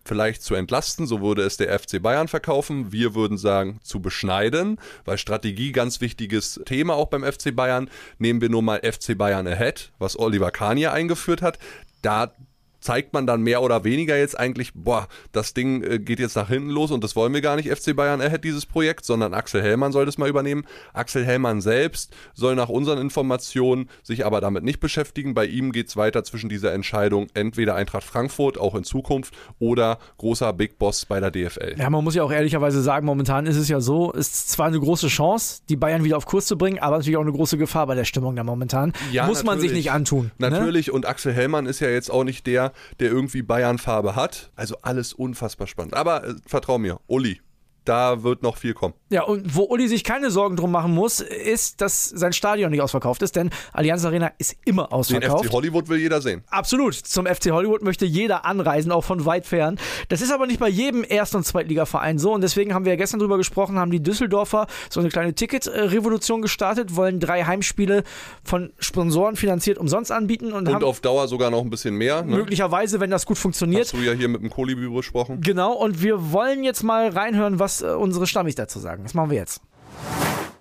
vielleicht 0.04 0.42
zu 0.42 0.54
entlasten, 0.54 1.06
so 1.06 1.20
würde 1.20 1.42
es 1.42 1.56
der 1.56 1.78
FC 1.78 2.02
Bayern 2.02 2.28
verkaufen. 2.28 2.92
Wir 2.92 3.14
würden 3.14 3.38
sagen, 3.38 3.78
zu 3.82 4.00
beschneiden, 4.00 4.78
weil 5.04 5.18
Strategie 5.18 5.72
ganz 5.72 6.00
wichtiges 6.00 6.60
Thema 6.64 6.94
auch 6.94 7.08
beim 7.08 7.22
FC 7.22 7.54
Bayern. 7.54 7.88
Nehmen 8.18 8.40
wir 8.40 8.48
nur 8.48 8.62
mal 8.62 8.80
FC 8.80 9.16
Bayern 9.16 9.46
Ahead, 9.46 9.92
was 9.98 10.18
Oliver 10.18 10.50
Kahn 10.50 10.76
hier 10.76 10.92
eingeführt 10.92 11.42
hat. 11.42 11.58
Da 12.02 12.32
zeigt 12.82 13.12
man 13.12 13.26
dann 13.26 13.40
mehr 13.42 13.62
oder 13.62 13.84
weniger 13.84 14.18
jetzt 14.18 14.38
eigentlich, 14.38 14.72
boah, 14.74 15.08
das 15.32 15.54
Ding 15.54 15.82
äh, 15.82 15.98
geht 15.98 16.18
jetzt 16.18 16.36
nach 16.36 16.48
hinten 16.48 16.68
los 16.68 16.90
und 16.90 17.02
das 17.02 17.16
wollen 17.16 17.32
wir 17.32 17.40
gar 17.40 17.56
nicht, 17.56 17.70
FC 17.70 17.96
Bayern 17.96 18.20
erhält 18.20 18.44
dieses 18.44 18.66
Projekt, 18.66 19.04
sondern 19.04 19.32
Axel 19.34 19.62
Hellmann 19.62 19.92
soll 19.92 20.04
das 20.04 20.18
mal 20.18 20.28
übernehmen. 20.28 20.64
Axel 20.92 21.24
Hellmann 21.24 21.60
selbst 21.60 22.14
soll 22.34 22.56
nach 22.56 22.68
unseren 22.68 22.98
Informationen 22.98 23.88
sich 24.02 24.26
aber 24.26 24.40
damit 24.40 24.64
nicht 24.64 24.80
beschäftigen. 24.80 25.34
Bei 25.34 25.46
ihm 25.46 25.72
geht 25.72 25.88
es 25.88 25.96
weiter 25.96 26.24
zwischen 26.24 26.48
dieser 26.48 26.72
Entscheidung, 26.72 27.28
entweder 27.34 27.76
Eintracht 27.76 28.04
Frankfurt, 28.04 28.58
auch 28.58 28.74
in 28.74 28.84
Zukunft, 28.84 29.34
oder 29.58 29.98
großer 30.18 30.52
Big 30.52 30.78
Boss 30.78 31.06
bei 31.06 31.20
der 31.20 31.30
DFL. 31.30 31.76
Ja, 31.78 31.88
man 31.88 32.02
muss 32.02 32.14
ja 32.14 32.24
auch 32.24 32.32
ehrlicherweise 32.32 32.82
sagen, 32.82 33.06
momentan 33.06 33.46
ist 33.46 33.56
es 33.56 33.68
ja 33.68 33.80
so, 33.80 34.12
ist 34.12 34.50
zwar 34.50 34.66
eine 34.66 34.80
große 34.80 35.06
Chance, 35.08 35.62
die 35.68 35.76
Bayern 35.76 36.04
wieder 36.04 36.16
auf 36.16 36.26
Kurs 36.26 36.46
zu 36.46 36.58
bringen, 36.58 36.80
aber 36.80 36.96
natürlich 36.98 37.16
auch 37.16 37.22
eine 37.22 37.32
große 37.32 37.56
Gefahr 37.56 37.86
bei 37.86 37.94
der 37.94 38.04
Stimmung 38.04 38.34
da 38.34 38.42
momentan. 38.42 38.92
Ja, 39.12 39.26
muss 39.26 39.44
man 39.44 39.60
sich 39.60 39.72
nicht 39.72 39.92
antun. 39.92 40.32
Ne? 40.38 40.50
Natürlich, 40.50 40.88
ne? 40.88 40.94
und 40.94 41.06
Axel 41.06 41.32
Hellmann 41.32 41.66
ist 41.66 41.80
ja 41.80 41.88
jetzt 41.88 42.10
auch 42.10 42.24
nicht 42.24 42.46
der, 42.46 42.71
der 43.00 43.10
irgendwie 43.10 43.42
Bayern-Farbe 43.42 44.16
hat. 44.16 44.50
Also 44.56 44.76
alles 44.82 45.12
unfassbar 45.12 45.66
spannend. 45.66 45.94
Aber 45.94 46.24
äh, 46.24 46.34
vertrau 46.46 46.78
mir, 46.78 47.00
Uli, 47.06 47.40
da 47.84 48.22
wird 48.22 48.42
noch 48.42 48.56
viel 48.56 48.74
kommen. 48.74 48.94
Ja, 49.10 49.24
und 49.24 49.56
wo 49.56 49.64
Uli 49.64 49.88
sich 49.88 50.04
keine 50.04 50.30
Sorgen 50.30 50.56
drum 50.56 50.70
machen 50.70 50.94
muss, 50.94 51.20
ist, 51.20 51.80
dass 51.80 52.08
sein 52.08 52.32
Stadion 52.32 52.70
nicht 52.70 52.80
ausverkauft 52.80 53.22
ist, 53.22 53.36
denn 53.36 53.50
Allianz 53.72 54.04
Arena 54.04 54.32
ist 54.38 54.56
immer 54.64 54.92
ausverkauft. 54.92 55.44
Den 55.44 55.48
FC 55.48 55.52
Hollywood 55.52 55.88
will 55.88 55.98
jeder 55.98 56.20
sehen. 56.20 56.44
Absolut. 56.48 56.94
Zum 56.94 57.26
FC 57.26 57.50
Hollywood 57.50 57.82
möchte 57.82 58.06
jeder 58.06 58.44
anreisen, 58.44 58.92
auch 58.92 59.04
von 59.04 59.24
weit 59.26 59.46
fern. 59.46 59.78
Das 60.08 60.20
ist 60.20 60.32
aber 60.32 60.46
nicht 60.46 60.60
bei 60.60 60.68
jedem 60.68 61.04
Erst- 61.06 61.34
und 61.34 61.44
Zweitligaverein 61.44 62.18
so 62.18 62.32
und 62.32 62.40
deswegen 62.40 62.72
haben 62.74 62.84
wir 62.84 62.92
ja 62.92 62.96
gestern 62.96 63.20
drüber 63.20 63.36
gesprochen, 63.36 63.78
haben 63.78 63.90
die 63.90 64.02
Düsseldorfer 64.02 64.66
so 64.88 65.00
eine 65.00 65.08
kleine 65.08 65.34
Ticketrevolution 65.34 66.40
gestartet, 66.42 66.96
wollen 66.96 67.20
drei 67.20 67.44
Heimspiele 67.44 68.04
von 68.44 68.72
Sponsoren 68.78 69.36
finanziert 69.36 69.78
umsonst 69.78 70.12
anbieten 70.12 70.52
und, 70.52 70.68
und 70.68 70.84
auf 70.84 71.00
Dauer 71.00 71.28
sogar 71.28 71.50
noch 71.50 71.62
ein 71.62 71.70
bisschen 71.70 71.96
mehr. 71.96 72.22
Ne? 72.22 72.36
Möglicherweise, 72.36 73.00
wenn 73.00 73.10
das 73.10 73.26
gut 73.26 73.38
funktioniert. 73.38 73.84
Hast 73.84 73.94
du 73.94 73.98
ja 73.98 74.12
hier 74.12 74.28
mit 74.28 74.42
dem 74.42 74.50
Kolibri 74.50 74.88
besprochen. 74.88 75.40
Genau, 75.40 75.72
und 75.72 76.02
wir 76.02 76.32
wollen 76.32 76.64
jetzt 76.64 76.82
mal 76.82 77.08
reinhören, 77.08 77.58
was 77.58 77.71
äh, 77.80 77.86
unsere 77.86 78.26
Stammis 78.26 78.56
dazu 78.56 78.78
sagen. 78.78 79.04
Das 79.04 79.14
machen 79.14 79.30
wir 79.30 79.38
jetzt. 79.38 79.62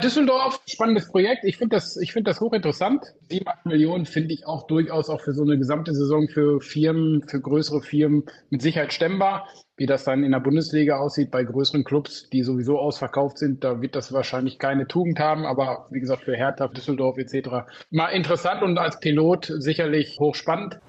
Düsseldorf, 0.01 0.59
spannendes 0.67 1.07
Projekt. 1.09 1.43
Ich 1.43 1.57
finde 1.57 1.75
das, 1.75 1.99
find 2.09 2.27
das 2.27 2.41
hochinteressant. 2.41 3.05
7, 3.29 3.47
8 3.47 3.65
Millionen 3.67 4.05
finde 4.05 4.33
ich 4.33 4.47
auch 4.47 4.65
durchaus 4.65 5.09
auch 5.09 5.21
für 5.21 5.33
so 5.33 5.43
eine 5.43 5.57
gesamte 5.57 5.93
Saison 5.93 6.27
für 6.27 6.59
Firmen, 6.59 7.21
für 7.27 7.39
größere 7.39 7.81
Firmen 7.81 8.23
mit 8.49 8.61
Sicherheit 8.61 8.93
stemmbar. 8.93 9.47
Wie 9.77 9.85
das 9.85 10.03
dann 10.03 10.23
in 10.23 10.31
der 10.31 10.39
Bundesliga 10.39 10.97
aussieht 10.97 11.31
bei 11.31 11.43
größeren 11.43 11.83
Clubs, 11.83 12.29
die 12.31 12.43
sowieso 12.43 12.79
ausverkauft 12.79 13.37
sind, 13.37 13.63
da 13.63 13.81
wird 13.81 13.95
das 13.95 14.11
wahrscheinlich 14.11 14.59
keine 14.59 14.87
Tugend 14.87 15.19
haben. 15.19 15.45
Aber 15.45 15.87
wie 15.91 15.99
gesagt, 15.99 16.23
für 16.23 16.35
Hertha, 16.35 16.67
Düsseldorf 16.67 17.17
etc. 17.17 17.67
mal 17.91 18.09
interessant 18.09 18.63
und 18.63 18.77
als 18.77 18.99
Pilot 18.99 19.51
sicherlich 19.57 20.17
hochspannend. 20.19 20.79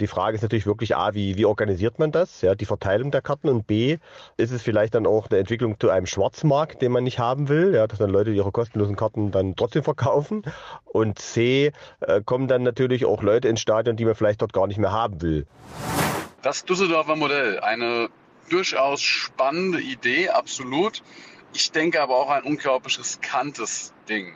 Die 0.00 0.06
Frage 0.06 0.34
ist 0.34 0.42
natürlich 0.42 0.66
wirklich 0.66 0.96
A, 0.96 1.12
wie, 1.12 1.36
wie 1.36 1.44
organisiert 1.44 1.98
man 1.98 2.10
das, 2.10 2.40
ja, 2.40 2.54
die 2.54 2.64
Verteilung 2.64 3.10
der 3.10 3.20
Karten 3.20 3.50
und 3.50 3.66
B, 3.66 3.98
ist 4.38 4.50
es 4.50 4.62
vielleicht 4.62 4.94
dann 4.94 5.06
auch 5.06 5.28
eine 5.28 5.38
Entwicklung 5.38 5.78
zu 5.78 5.90
einem 5.90 6.06
Schwarzmarkt, 6.06 6.80
den 6.80 6.90
man 6.90 7.04
nicht 7.04 7.18
haben 7.18 7.50
will, 7.50 7.74
ja, 7.74 7.86
dass 7.86 7.98
dann 7.98 8.08
Leute 8.08 8.30
ihre 8.30 8.50
kostenlosen 8.50 8.96
Karten 8.96 9.30
dann 9.30 9.56
trotzdem 9.56 9.84
verkaufen 9.84 10.42
und 10.86 11.18
C, 11.18 11.72
äh, 12.00 12.22
kommen 12.24 12.48
dann 12.48 12.62
natürlich 12.62 13.04
auch 13.04 13.22
Leute 13.22 13.48
ins 13.48 13.60
Stadion, 13.60 13.96
die 13.96 14.06
man 14.06 14.14
vielleicht 14.14 14.40
dort 14.40 14.54
gar 14.54 14.66
nicht 14.66 14.78
mehr 14.78 14.92
haben 14.92 15.20
will. 15.20 15.46
Das 16.40 16.64
Düsseldorfer 16.64 17.16
Modell, 17.16 17.60
eine 17.60 18.08
durchaus 18.48 19.02
spannende 19.02 19.82
Idee, 19.82 20.30
absolut. 20.30 21.02
Ich 21.52 21.72
denke 21.72 22.00
aber 22.00 22.16
auch 22.16 22.30
ein 22.30 22.44
unglaublich 22.44 22.98
riskantes 22.98 23.92
Ding. 24.08 24.34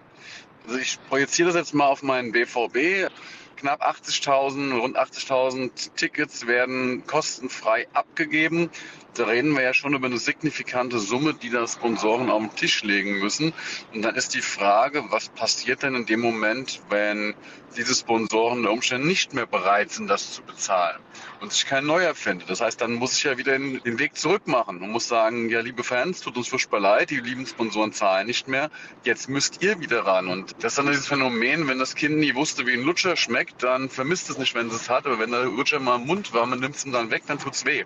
Also 0.67 0.79
ich 0.79 0.99
projiziere 1.09 1.49
das 1.49 1.57
jetzt 1.57 1.75
mal 1.75 1.87
auf 1.87 2.03
meinen 2.03 2.33
BVB 2.33 3.11
knapp 3.57 3.83
80.000, 3.83 4.79
rund 4.79 4.99
80.000 4.99 5.95
Tickets 5.97 6.47
werden 6.47 7.07
kostenfrei 7.07 7.87
abgegeben. 7.93 8.71
Da 9.15 9.27
reden 9.27 9.55
wir 9.55 9.63
ja 9.63 9.73
schon 9.73 9.95
über 9.95 10.07
eine 10.07 10.19
signifikante 10.19 10.99
Summe, 10.99 11.35
die 11.35 11.51
da 11.51 11.69
Sponsoren 11.69 12.31
auf 12.31 12.41
den 12.41 12.57
Tisch 12.57 12.83
legen 12.83 13.21
müssen. 13.21 13.53
Und 13.93 14.03
dann 14.03 14.17
ist 14.17 14.35
die 14.35 14.43
Frage, 14.43 15.05
was 15.11 15.29
passiert 15.29 15.85
denn 15.85 15.95
in 15.95 16.07
dem 16.07 16.21
Moment, 16.21 16.81
wenn 16.89 17.35
diese 17.77 17.95
Sponsoren 17.95 18.63
der 18.63 18.73
Umstände 18.73 19.07
nicht 19.07 19.35
mehr 19.35 19.47
bereit 19.47 19.91
sind, 19.91 20.09
das 20.09 20.33
zu 20.33 20.43
bezahlen 20.43 21.01
und 21.41 21.53
sich 21.53 21.67
kein 21.67 21.87
neuer 21.87 22.15
findet. 22.15 22.49
Das 22.49 22.61
heißt, 22.61 22.81
dann 22.81 22.95
muss 22.95 23.17
ich 23.17 23.25
ja 23.25 23.37
wieder 23.37 23.59
den 23.59 23.99
Weg 23.99 24.17
zurück 24.17 24.47
machen 24.47 24.81
und 24.81 24.91
muss 24.91 25.09
sagen, 25.09 25.49
ja, 25.49 25.61
liebe 25.61 25.85
Fans, 25.85 26.21
tut 26.21 26.37
uns 26.37 26.49
furchtbar 26.49 26.81
leid, 26.81 27.11
die 27.11 27.21
lieben 27.21 27.47
Sponsoren 27.47 27.93
zahlen 27.93 28.27
nicht 28.27 28.49
mehr, 28.49 28.71
jetzt 29.05 29.29
müsst 29.29 29.63
ihr 29.63 29.81
wieder 29.81 30.07
ran. 30.07 30.29
Und 30.29 30.55
das 30.61 30.73
ist 30.73 30.79
dann 30.79 30.87
dieses 30.87 31.07
Phänomen, 31.07 31.69
wenn 31.69 31.79
das 31.79 31.95
Kind 31.95 32.17
nie 32.17 32.35
wusste, 32.35 32.67
wie 32.67 32.73
ein 32.73 32.83
Lutscher 32.83 33.17
schmeckt, 33.17 33.44
dann 33.59 33.89
vermisst 33.89 34.31
es 34.31 34.39
nicht, 34.39 34.55
wenn 34.55 34.69
es 34.69 34.75
es 34.75 34.91
hat, 34.91 35.07
aber 35.07 35.19
wenn 35.19 35.31
der 35.31 35.45
Lutscher 35.45 35.81
mal 35.81 36.01
im 36.01 36.07
Mund 36.07 36.33
war, 36.33 36.47
man 36.47 36.61
nimmt 36.61 36.77
es 36.77 36.85
ihm 36.85 36.93
dann 36.93 37.11
weg, 37.11 37.23
dann 37.27 37.39
tut's 37.39 37.65
weh. 37.65 37.85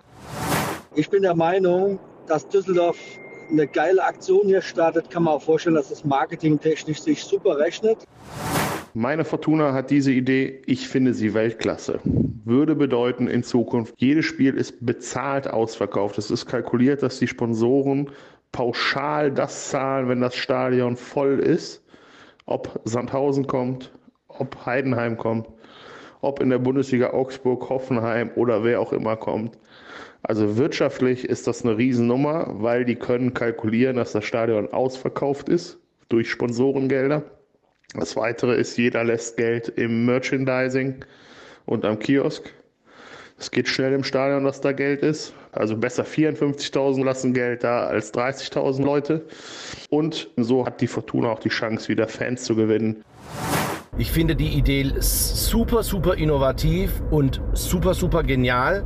Ich 0.95 1.09
bin 1.11 1.23
der 1.23 1.35
Meinung, 1.35 1.99
dass 2.27 2.49
Düsseldorf 2.49 2.99
eine 3.51 3.67
geile 3.67 4.03
Aktion 4.03 4.47
hier 4.47 4.63
startet. 4.63 5.11
Kann 5.11 5.23
man 5.23 5.35
auch 5.35 5.43
vorstellen, 5.43 5.77
dass 5.77 5.91
es 5.91 6.05
marketingtechnisch 6.05 7.01
sich 7.01 7.23
super 7.23 7.59
rechnet. 7.59 8.05
Meine 8.95 9.25
Fortuna 9.25 9.73
hat 9.73 9.91
diese 9.91 10.13
Idee, 10.13 10.63
ich 10.67 10.89
finde 10.89 11.15
sie 11.15 11.35
Weltklasse. 11.35 12.01
Würde 12.45 12.75
bedeuten 12.75 13.29
in 13.29 13.43
Zukunft, 13.43 13.95
jedes 13.99 14.25
Spiel 14.25 14.55
ist 14.55 14.85
bezahlt 14.85 15.47
ausverkauft. 15.49 16.19
Es 16.19 16.31
ist 16.31 16.47
kalkuliert, 16.47 17.03
dass 17.03 17.19
die 17.19 17.29
Sponsoren 17.29 18.11
pauschal 18.51 19.31
das 19.31 19.69
zahlen, 19.69 20.09
wenn 20.09 20.21
das 20.21 20.35
Stadion 20.35 20.97
voll 20.97 21.39
ist. 21.39 21.85
Ob 22.47 22.81
Sandhausen 22.85 23.47
kommt, 23.47 23.93
ob 24.39 24.67
Heidenheim 24.67 25.17
kommt, 25.17 25.49
ob 26.21 26.41
in 26.41 26.51
der 26.51 26.59
Bundesliga 26.59 27.11
Augsburg, 27.11 27.69
Hoffenheim 27.69 28.31
oder 28.35 28.65
wer 28.65 28.81
auch 28.81 28.93
immer 28.93 29.17
kommt. 29.17 29.57
Also 30.23 30.57
wirtschaftlich 30.57 31.25
ist 31.25 31.47
das 31.47 31.65
eine 31.65 31.79
Riesennummer, 31.79 32.47
weil 32.49 32.85
die 32.85 32.97
können 32.97 33.35
kalkulieren, 33.35 33.97
dass 33.97 34.13
das 34.13 34.25
Stadion 34.25 34.73
ausverkauft 34.73 35.49
ist 35.49 35.79
durch 36.09 36.31
Sponsorengelder. 36.31 37.23
Das 37.95 38.17
Weitere 38.17 38.57
ist, 38.57 38.77
jeder 38.77 39.05
lässt 39.05 39.37
Geld 39.37 39.69
im 39.69 40.05
Merchandising 40.05 41.05
und 41.67 41.85
am 41.85 41.99
Kiosk. 41.99 42.53
Es 43.39 43.51
geht 43.51 43.69
schnell 43.69 43.93
im 43.93 44.03
Stadion, 44.03 44.45
dass 44.45 44.61
da 44.61 44.73
Geld 44.73 45.03
ist. 45.03 45.33
Also 45.53 45.77
besser 45.77 46.05
54.000 46.05 47.05
lassen 47.05 47.33
Geld 47.33 47.63
da 47.63 47.87
als 47.87 48.13
30.000 48.13 48.83
Leute. 48.83 49.25
Und 49.91 50.29
so 50.37 50.67
hat 50.67 50.81
die 50.81 50.89
Fortuna 50.89 51.31
auch 51.31 51.39
die 51.39 51.49
Chance, 51.49 51.89
wieder 51.89 52.09
Fans 52.09 52.43
zu 52.43 52.57
gewinnen. 52.57 53.05
Ich 53.99 54.13
finde 54.13 54.37
die 54.37 54.57
Idee 54.57 54.93
super, 55.01 55.83
super 55.83 56.15
innovativ 56.15 57.03
und 57.11 57.41
super, 57.53 57.95
super 57.95 58.23
genial. 58.23 58.85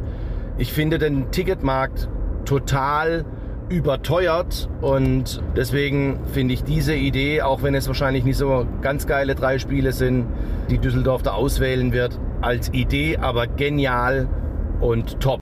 Ich 0.56 0.72
finde 0.72 0.98
den 0.98 1.30
Ticketmarkt 1.30 2.08
total 2.46 3.26
überteuert 3.68 4.70
und 4.80 5.42
deswegen 5.54 6.18
finde 6.32 6.54
ich 6.54 6.64
diese 6.64 6.94
Idee, 6.94 7.42
auch 7.42 7.62
wenn 7.62 7.74
es 7.74 7.88
wahrscheinlich 7.88 8.24
nicht 8.24 8.38
so 8.38 8.66
ganz 8.80 9.06
geile 9.06 9.34
drei 9.34 9.58
Spiele 9.58 9.92
sind, 9.92 10.26
die 10.70 10.78
Düsseldorf 10.78 11.22
da 11.22 11.32
auswählen 11.32 11.92
wird, 11.92 12.18
als 12.40 12.72
Idee, 12.72 13.18
aber 13.18 13.46
genial 13.46 14.28
und 14.80 15.20
top. 15.20 15.40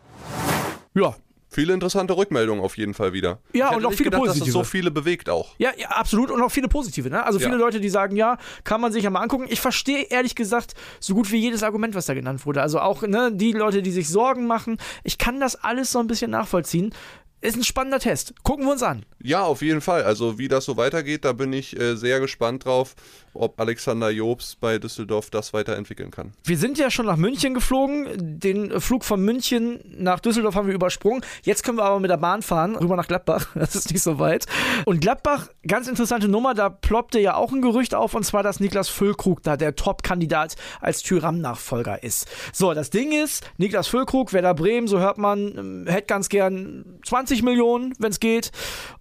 Ja, 0.95 1.15
Viele 1.53 1.75
interessante 1.75 2.17
Rückmeldungen 2.17 2.63
auf 2.63 2.79
jeden 2.79 2.95
Fall 2.95 3.13
wieder. 3.13 3.41
Ja, 3.53 3.71
und 3.71 3.85
auch 3.85 3.91
viele 3.91 4.05
gedacht, 4.05 4.21
positive. 4.21 4.39
Dass 4.39 4.49
es 4.49 4.55
so 4.55 4.63
viele 4.63 4.93
bewegt 4.93 5.29
auch. 5.29 5.57
Ja, 5.59 5.71
ja 5.77 5.89
absolut. 5.89 6.31
Und 6.31 6.41
auch 6.43 6.53
viele 6.53 6.69
positive. 6.69 7.11
Ne? 7.11 7.25
Also 7.25 7.41
viele 7.41 7.53
ja. 7.53 7.59
Leute, 7.59 7.81
die 7.81 7.89
sagen, 7.89 8.15
ja, 8.15 8.39
kann 8.63 8.81
man 8.81 8.93
sich 8.93 9.03
ja 9.03 9.11
mal 9.11 9.21
angucken. 9.21 9.47
Ich 9.49 9.61
verstehe 9.61 10.05
ehrlich 10.05 10.37
gesagt 10.37 10.75
so 11.01 11.13
gut 11.15 11.33
wie 11.33 11.39
jedes 11.39 11.65
Argument, 11.65 11.97
was 11.97 12.07
da 12.07 12.15
genannt 12.15 12.47
wurde. 12.47 12.63
Also 12.63 12.79
auch 12.79 13.03
ne, 13.03 13.33
die 13.35 13.51
Leute, 13.51 13.83
die 13.83 13.91
sich 13.91 14.09
Sorgen 14.09 14.47
machen. 14.47 14.79
Ich 15.03 15.19
kann 15.19 15.41
das 15.41 15.57
alles 15.57 15.91
so 15.91 15.99
ein 15.99 16.07
bisschen 16.07 16.31
nachvollziehen 16.31 16.95
ist 17.41 17.57
ein 17.57 17.65
spannender 17.65 17.99
Test. 17.99 18.35
Gucken 18.43 18.67
wir 18.67 18.73
uns 18.73 18.83
an. 18.83 19.05
Ja, 19.23 19.43
auf 19.43 19.63
jeden 19.63 19.81
Fall. 19.81 20.03
Also 20.03 20.39
wie 20.39 20.49
das 20.49 20.65
so 20.65 20.77
weitergeht, 20.77 21.25
da 21.25 21.33
bin 21.33 21.53
ich 21.53 21.79
äh, 21.79 21.97
sehr 21.97 22.21
gespannt 22.21 22.65
drauf, 22.65 22.95
ob 23.35 23.59
Alexander 23.61 24.11
Jobs 24.11 24.57
bei 24.57 24.79
Düsseldorf 24.79 25.31
das 25.31 25.53
weiterentwickeln 25.53 26.11
kann. 26.11 26.33
Wir 26.45 26.59
sind 26.59 26.79
ja 26.79 26.91
schon 26.91 27.07
nach 27.07 27.17
München 27.17 27.55
geflogen. 27.55 28.39
Den 28.41 28.81
Flug 28.81 29.05
von 29.05 29.23
München 29.23 29.81
nach 29.97 30.21
Düsseldorf 30.21 30.55
haben 30.55 30.67
wir 30.67 30.75
übersprungen. 30.75 31.25
Jetzt 31.43 31.63
können 31.63 31.79
wir 31.79 31.85
aber 31.85 32.01
mit 32.01 32.11
der 32.11 32.17
Bahn 32.17 32.43
fahren, 32.43 32.77
rüber 32.77 32.97
nach 32.97 33.07
Gladbach. 33.07 33.49
Das 33.61 33.75
ist 33.75 33.93
nicht 33.93 34.03
so 34.03 34.19
weit. 34.19 34.47
Und 34.87 35.01
Gladbach, 35.01 35.49
ganz 35.67 35.87
interessante 35.87 36.29
Nummer, 36.29 36.55
da 36.55 36.71
ploppte 36.71 37.21
ja 37.21 37.35
auch 37.35 37.53
ein 37.53 37.61
Gerücht 37.61 37.95
auf, 37.95 38.15
und 38.15 38.25
zwar, 38.25 38.43
dass 38.43 38.59
Niklas 38.59 38.89
Füllkrug 38.89 39.43
da 39.43 39.57
der 39.57 39.77
Top-Kandidat 39.77 40.57
als 40.81 41.03
Tyram-Nachfolger 41.03 42.03
ist. 42.03 42.27
So, 42.53 42.73
das 42.73 42.91
Ding 42.91 43.13
ist, 43.13 43.45
Niklas 43.59 43.87
Füllkrug, 43.87 44.33
Werder 44.33 44.55
Bremen, 44.55 44.89
so 44.89 44.99
hört 44.99 45.19
man, 45.19 45.59
ähm, 45.59 45.87
hätte 45.87 46.07
ganz 46.07 46.29
gern 46.31 46.85
20 47.05 47.30
Millionen, 47.43 47.95
wenn 47.99 48.11
es 48.11 48.21
geht. 48.21 48.51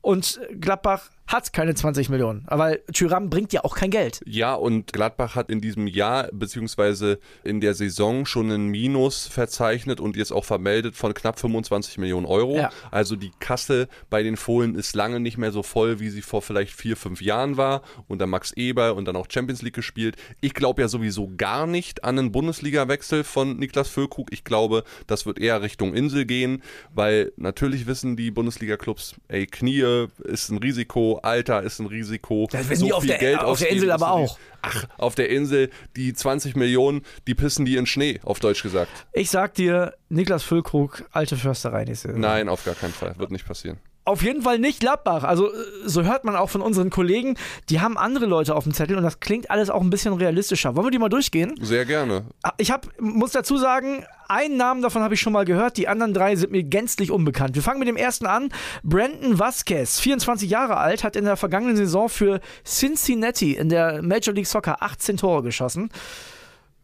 Und 0.01 0.39
Gladbach 0.59 1.09
hat 1.29 1.53
keine 1.53 1.75
20 1.75 2.09
Millionen. 2.09 2.43
Weil 2.47 2.81
Tyram 2.91 3.29
bringt 3.29 3.53
ja 3.53 3.63
auch 3.63 3.75
kein 3.75 3.91
Geld. 3.91 4.21
Ja, 4.25 4.55
und 4.55 4.91
Gladbach 4.91 5.35
hat 5.35 5.51
in 5.51 5.61
diesem 5.61 5.85
Jahr 5.85 6.27
beziehungsweise 6.31 7.19
in 7.43 7.61
der 7.61 7.75
Saison 7.75 8.25
schon 8.25 8.51
einen 8.51 8.67
Minus 8.67 9.27
verzeichnet 9.27 9.99
und 9.99 10.17
jetzt 10.17 10.31
auch 10.31 10.43
vermeldet 10.43 10.95
von 10.95 11.13
knapp 11.13 11.39
25 11.39 11.99
Millionen 11.99 12.25
Euro. 12.25 12.57
Ja. 12.57 12.71
Also 12.89 13.15
die 13.15 13.31
Kasse 13.39 13.87
bei 14.09 14.23
den 14.23 14.37
Fohlen 14.37 14.73
ist 14.73 14.95
lange 14.95 15.19
nicht 15.19 15.37
mehr 15.37 15.51
so 15.51 15.61
voll, 15.61 15.99
wie 15.99 16.09
sie 16.09 16.23
vor 16.23 16.41
vielleicht 16.41 16.73
vier, 16.73 16.97
fünf 16.97 17.21
Jahren 17.21 17.57
war. 17.57 17.83
Unter 18.07 18.25
Max 18.25 18.51
Eber 18.53 18.95
und 18.95 19.05
dann 19.05 19.15
auch 19.15 19.27
Champions 19.29 19.61
League 19.61 19.75
gespielt. 19.75 20.15
Ich 20.41 20.55
glaube 20.55 20.81
ja 20.81 20.87
sowieso 20.87 21.31
gar 21.37 21.67
nicht 21.67 22.03
an 22.03 22.17
einen 22.17 22.31
Bundesliga-Wechsel 22.31 23.23
von 23.23 23.57
Niklas 23.57 23.87
Füllkrug. 23.87 24.33
Ich 24.33 24.43
glaube, 24.43 24.83
das 25.05 25.27
wird 25.27 25.37
eher 25.37 25.61
Richtung 25.61 25.93
Insel 25.93 26.25
gehen, 26.25 26.63
weil 26.91 27.31
natürlich 27.37 27.85
wissen 27.85 28.17
die 28.17 28.31
Bundesliga-Clubs, 28.31 29.15
ey, 29.27 29.45
Knie 29.45 30.07
ist 30.23 30.49
ein 30.49 30.57
Risiko, 30.57 31.18
Alter 31.23 31.63
ist 31.63 31.79
ein 31.79 31.87
Risiko. 31.87 32.47
Das 32.51 32.69
wissen 32.69 32.81
so 32.81 32.85
die 32.87 32.93
auf, 32.93 33.05
der, 33.05 33.17
Geld 33.17 33.39
auf 33.39 33.59
der 33.59 33.69
Insel 33.69 33.91
aber 33.91 34.11
auch. 34.11 34.37
Ach, 34.61 34.85
auf 34.97 35.15
der 35.15 35.29
Insel, 35.29 35.69
die 35.95 36.13
20 36.13 36.55
Millionen, 36.55 37.03
die 37.27 37.35
pissen 37.35 37.65
die 37.65 37.77
in 37.77 37.85
Schnee, 37.85 38.19
auf 38.23 38.39
Deutsch 38.39 38.61
gesagt. 38.61 38.91
Ich 39.13 39.29
sag 39.29 39.53
dir, 39.53 39.93
Niklas 40.09 40.43
Füllkrug, 40.43 41.05
alte 41.11 41.37
Försterei. 41.37 41.85
Nein, 42.13 42.49
auf 42.49 42.65
gar 42.65 42.75
keinen 42.75 42.93
Fall. 42.93 43.17
Wird 43.17 43.31
nicht 43.31 43.45
passieren 43.45 43.79
auf 44.05 44.23
jeden 44.23 44.41
Fall 44.41 44.59
nicht 44.59 44.79
Gladbach. 44.79 45.23
Also, 45.23 45.47
äh, 45.47 45.55
so 45.85 46.03
hört 46.03 46.23
man 46.23 46.35
auch 46.35 46.49
von 46.49 46.61
unseren 46.61 46.89
Kollegen, 46.89 47.35
die 47.69 47.79
haben 47.79 47.97
andere 47.97 48.25
Leute 48.25 48.55
auf 48.55 48.63
dem 48.63 48.73
Zettel 48.73 48.97
und 48.97 49.03
das 49.03 49.19
klingt 49.19 49.51
alles 49.51 49.69
auch 49.69 49.81
ein 49.81 49.89
bisschen 49.89 50.13
realistischer. 50.13 50.75
Wollen 50.75 50.87
wir 50.87 50.91
die 50.91 50.99
mal 50.99 51.09
durchgehen? 51.09 51.53
Sehr 51.61 51.85
gerne. 51.85 52.25
Ah, 52.43 52.53
ich 52.57 52.71
hab, 52.71 52.87
muss 52.99 53.31
dazu 53.31 53.57
sagen, 53.57 54.05
einen 54.27 54.57
Namen 54.57 54.81
davon 54.81 55.01
habe 55.01 55.13
ich 55.13 55.21
schon 55.21 55.33
mal 55.33 55.45
gehört, 55.45 55.77
die 55.77 55.87
anderen 55.87 56.13
drei 56.13 56.35
sind 56.35 56.51
mir 56.51 56.63
gänzlich 56.63 57.11
unbekannt. 57.11 57.55
Wir 57.55 57.63
fangen 57.63 57.79
mit 57.79 57.87
dem 57.87 57.97
ersten 57.97 58.25
an. 58.25 58.49
Brandon 58.83 59.39
Vasquez, 59.39 59.99
24 59.99 60.49
Jahre 60.49 60.77
alt, 60.77 61.03
hat 61.03 61.15
in 61.15 61.25
der 61.25 61.35
vergangenen 61.35 61.75
Saison 61.75 62.09
für 62.09 62.39
Cincinnati 62.63 63.53
in 63.53 63.69
der 63.69 64.01
Major 64.01 64.33
League 64.33 64.47
Soccer 64.47 64.81
18 64.81 65.17
Tore 65.17 65.43
geschossen. 65.43 65.89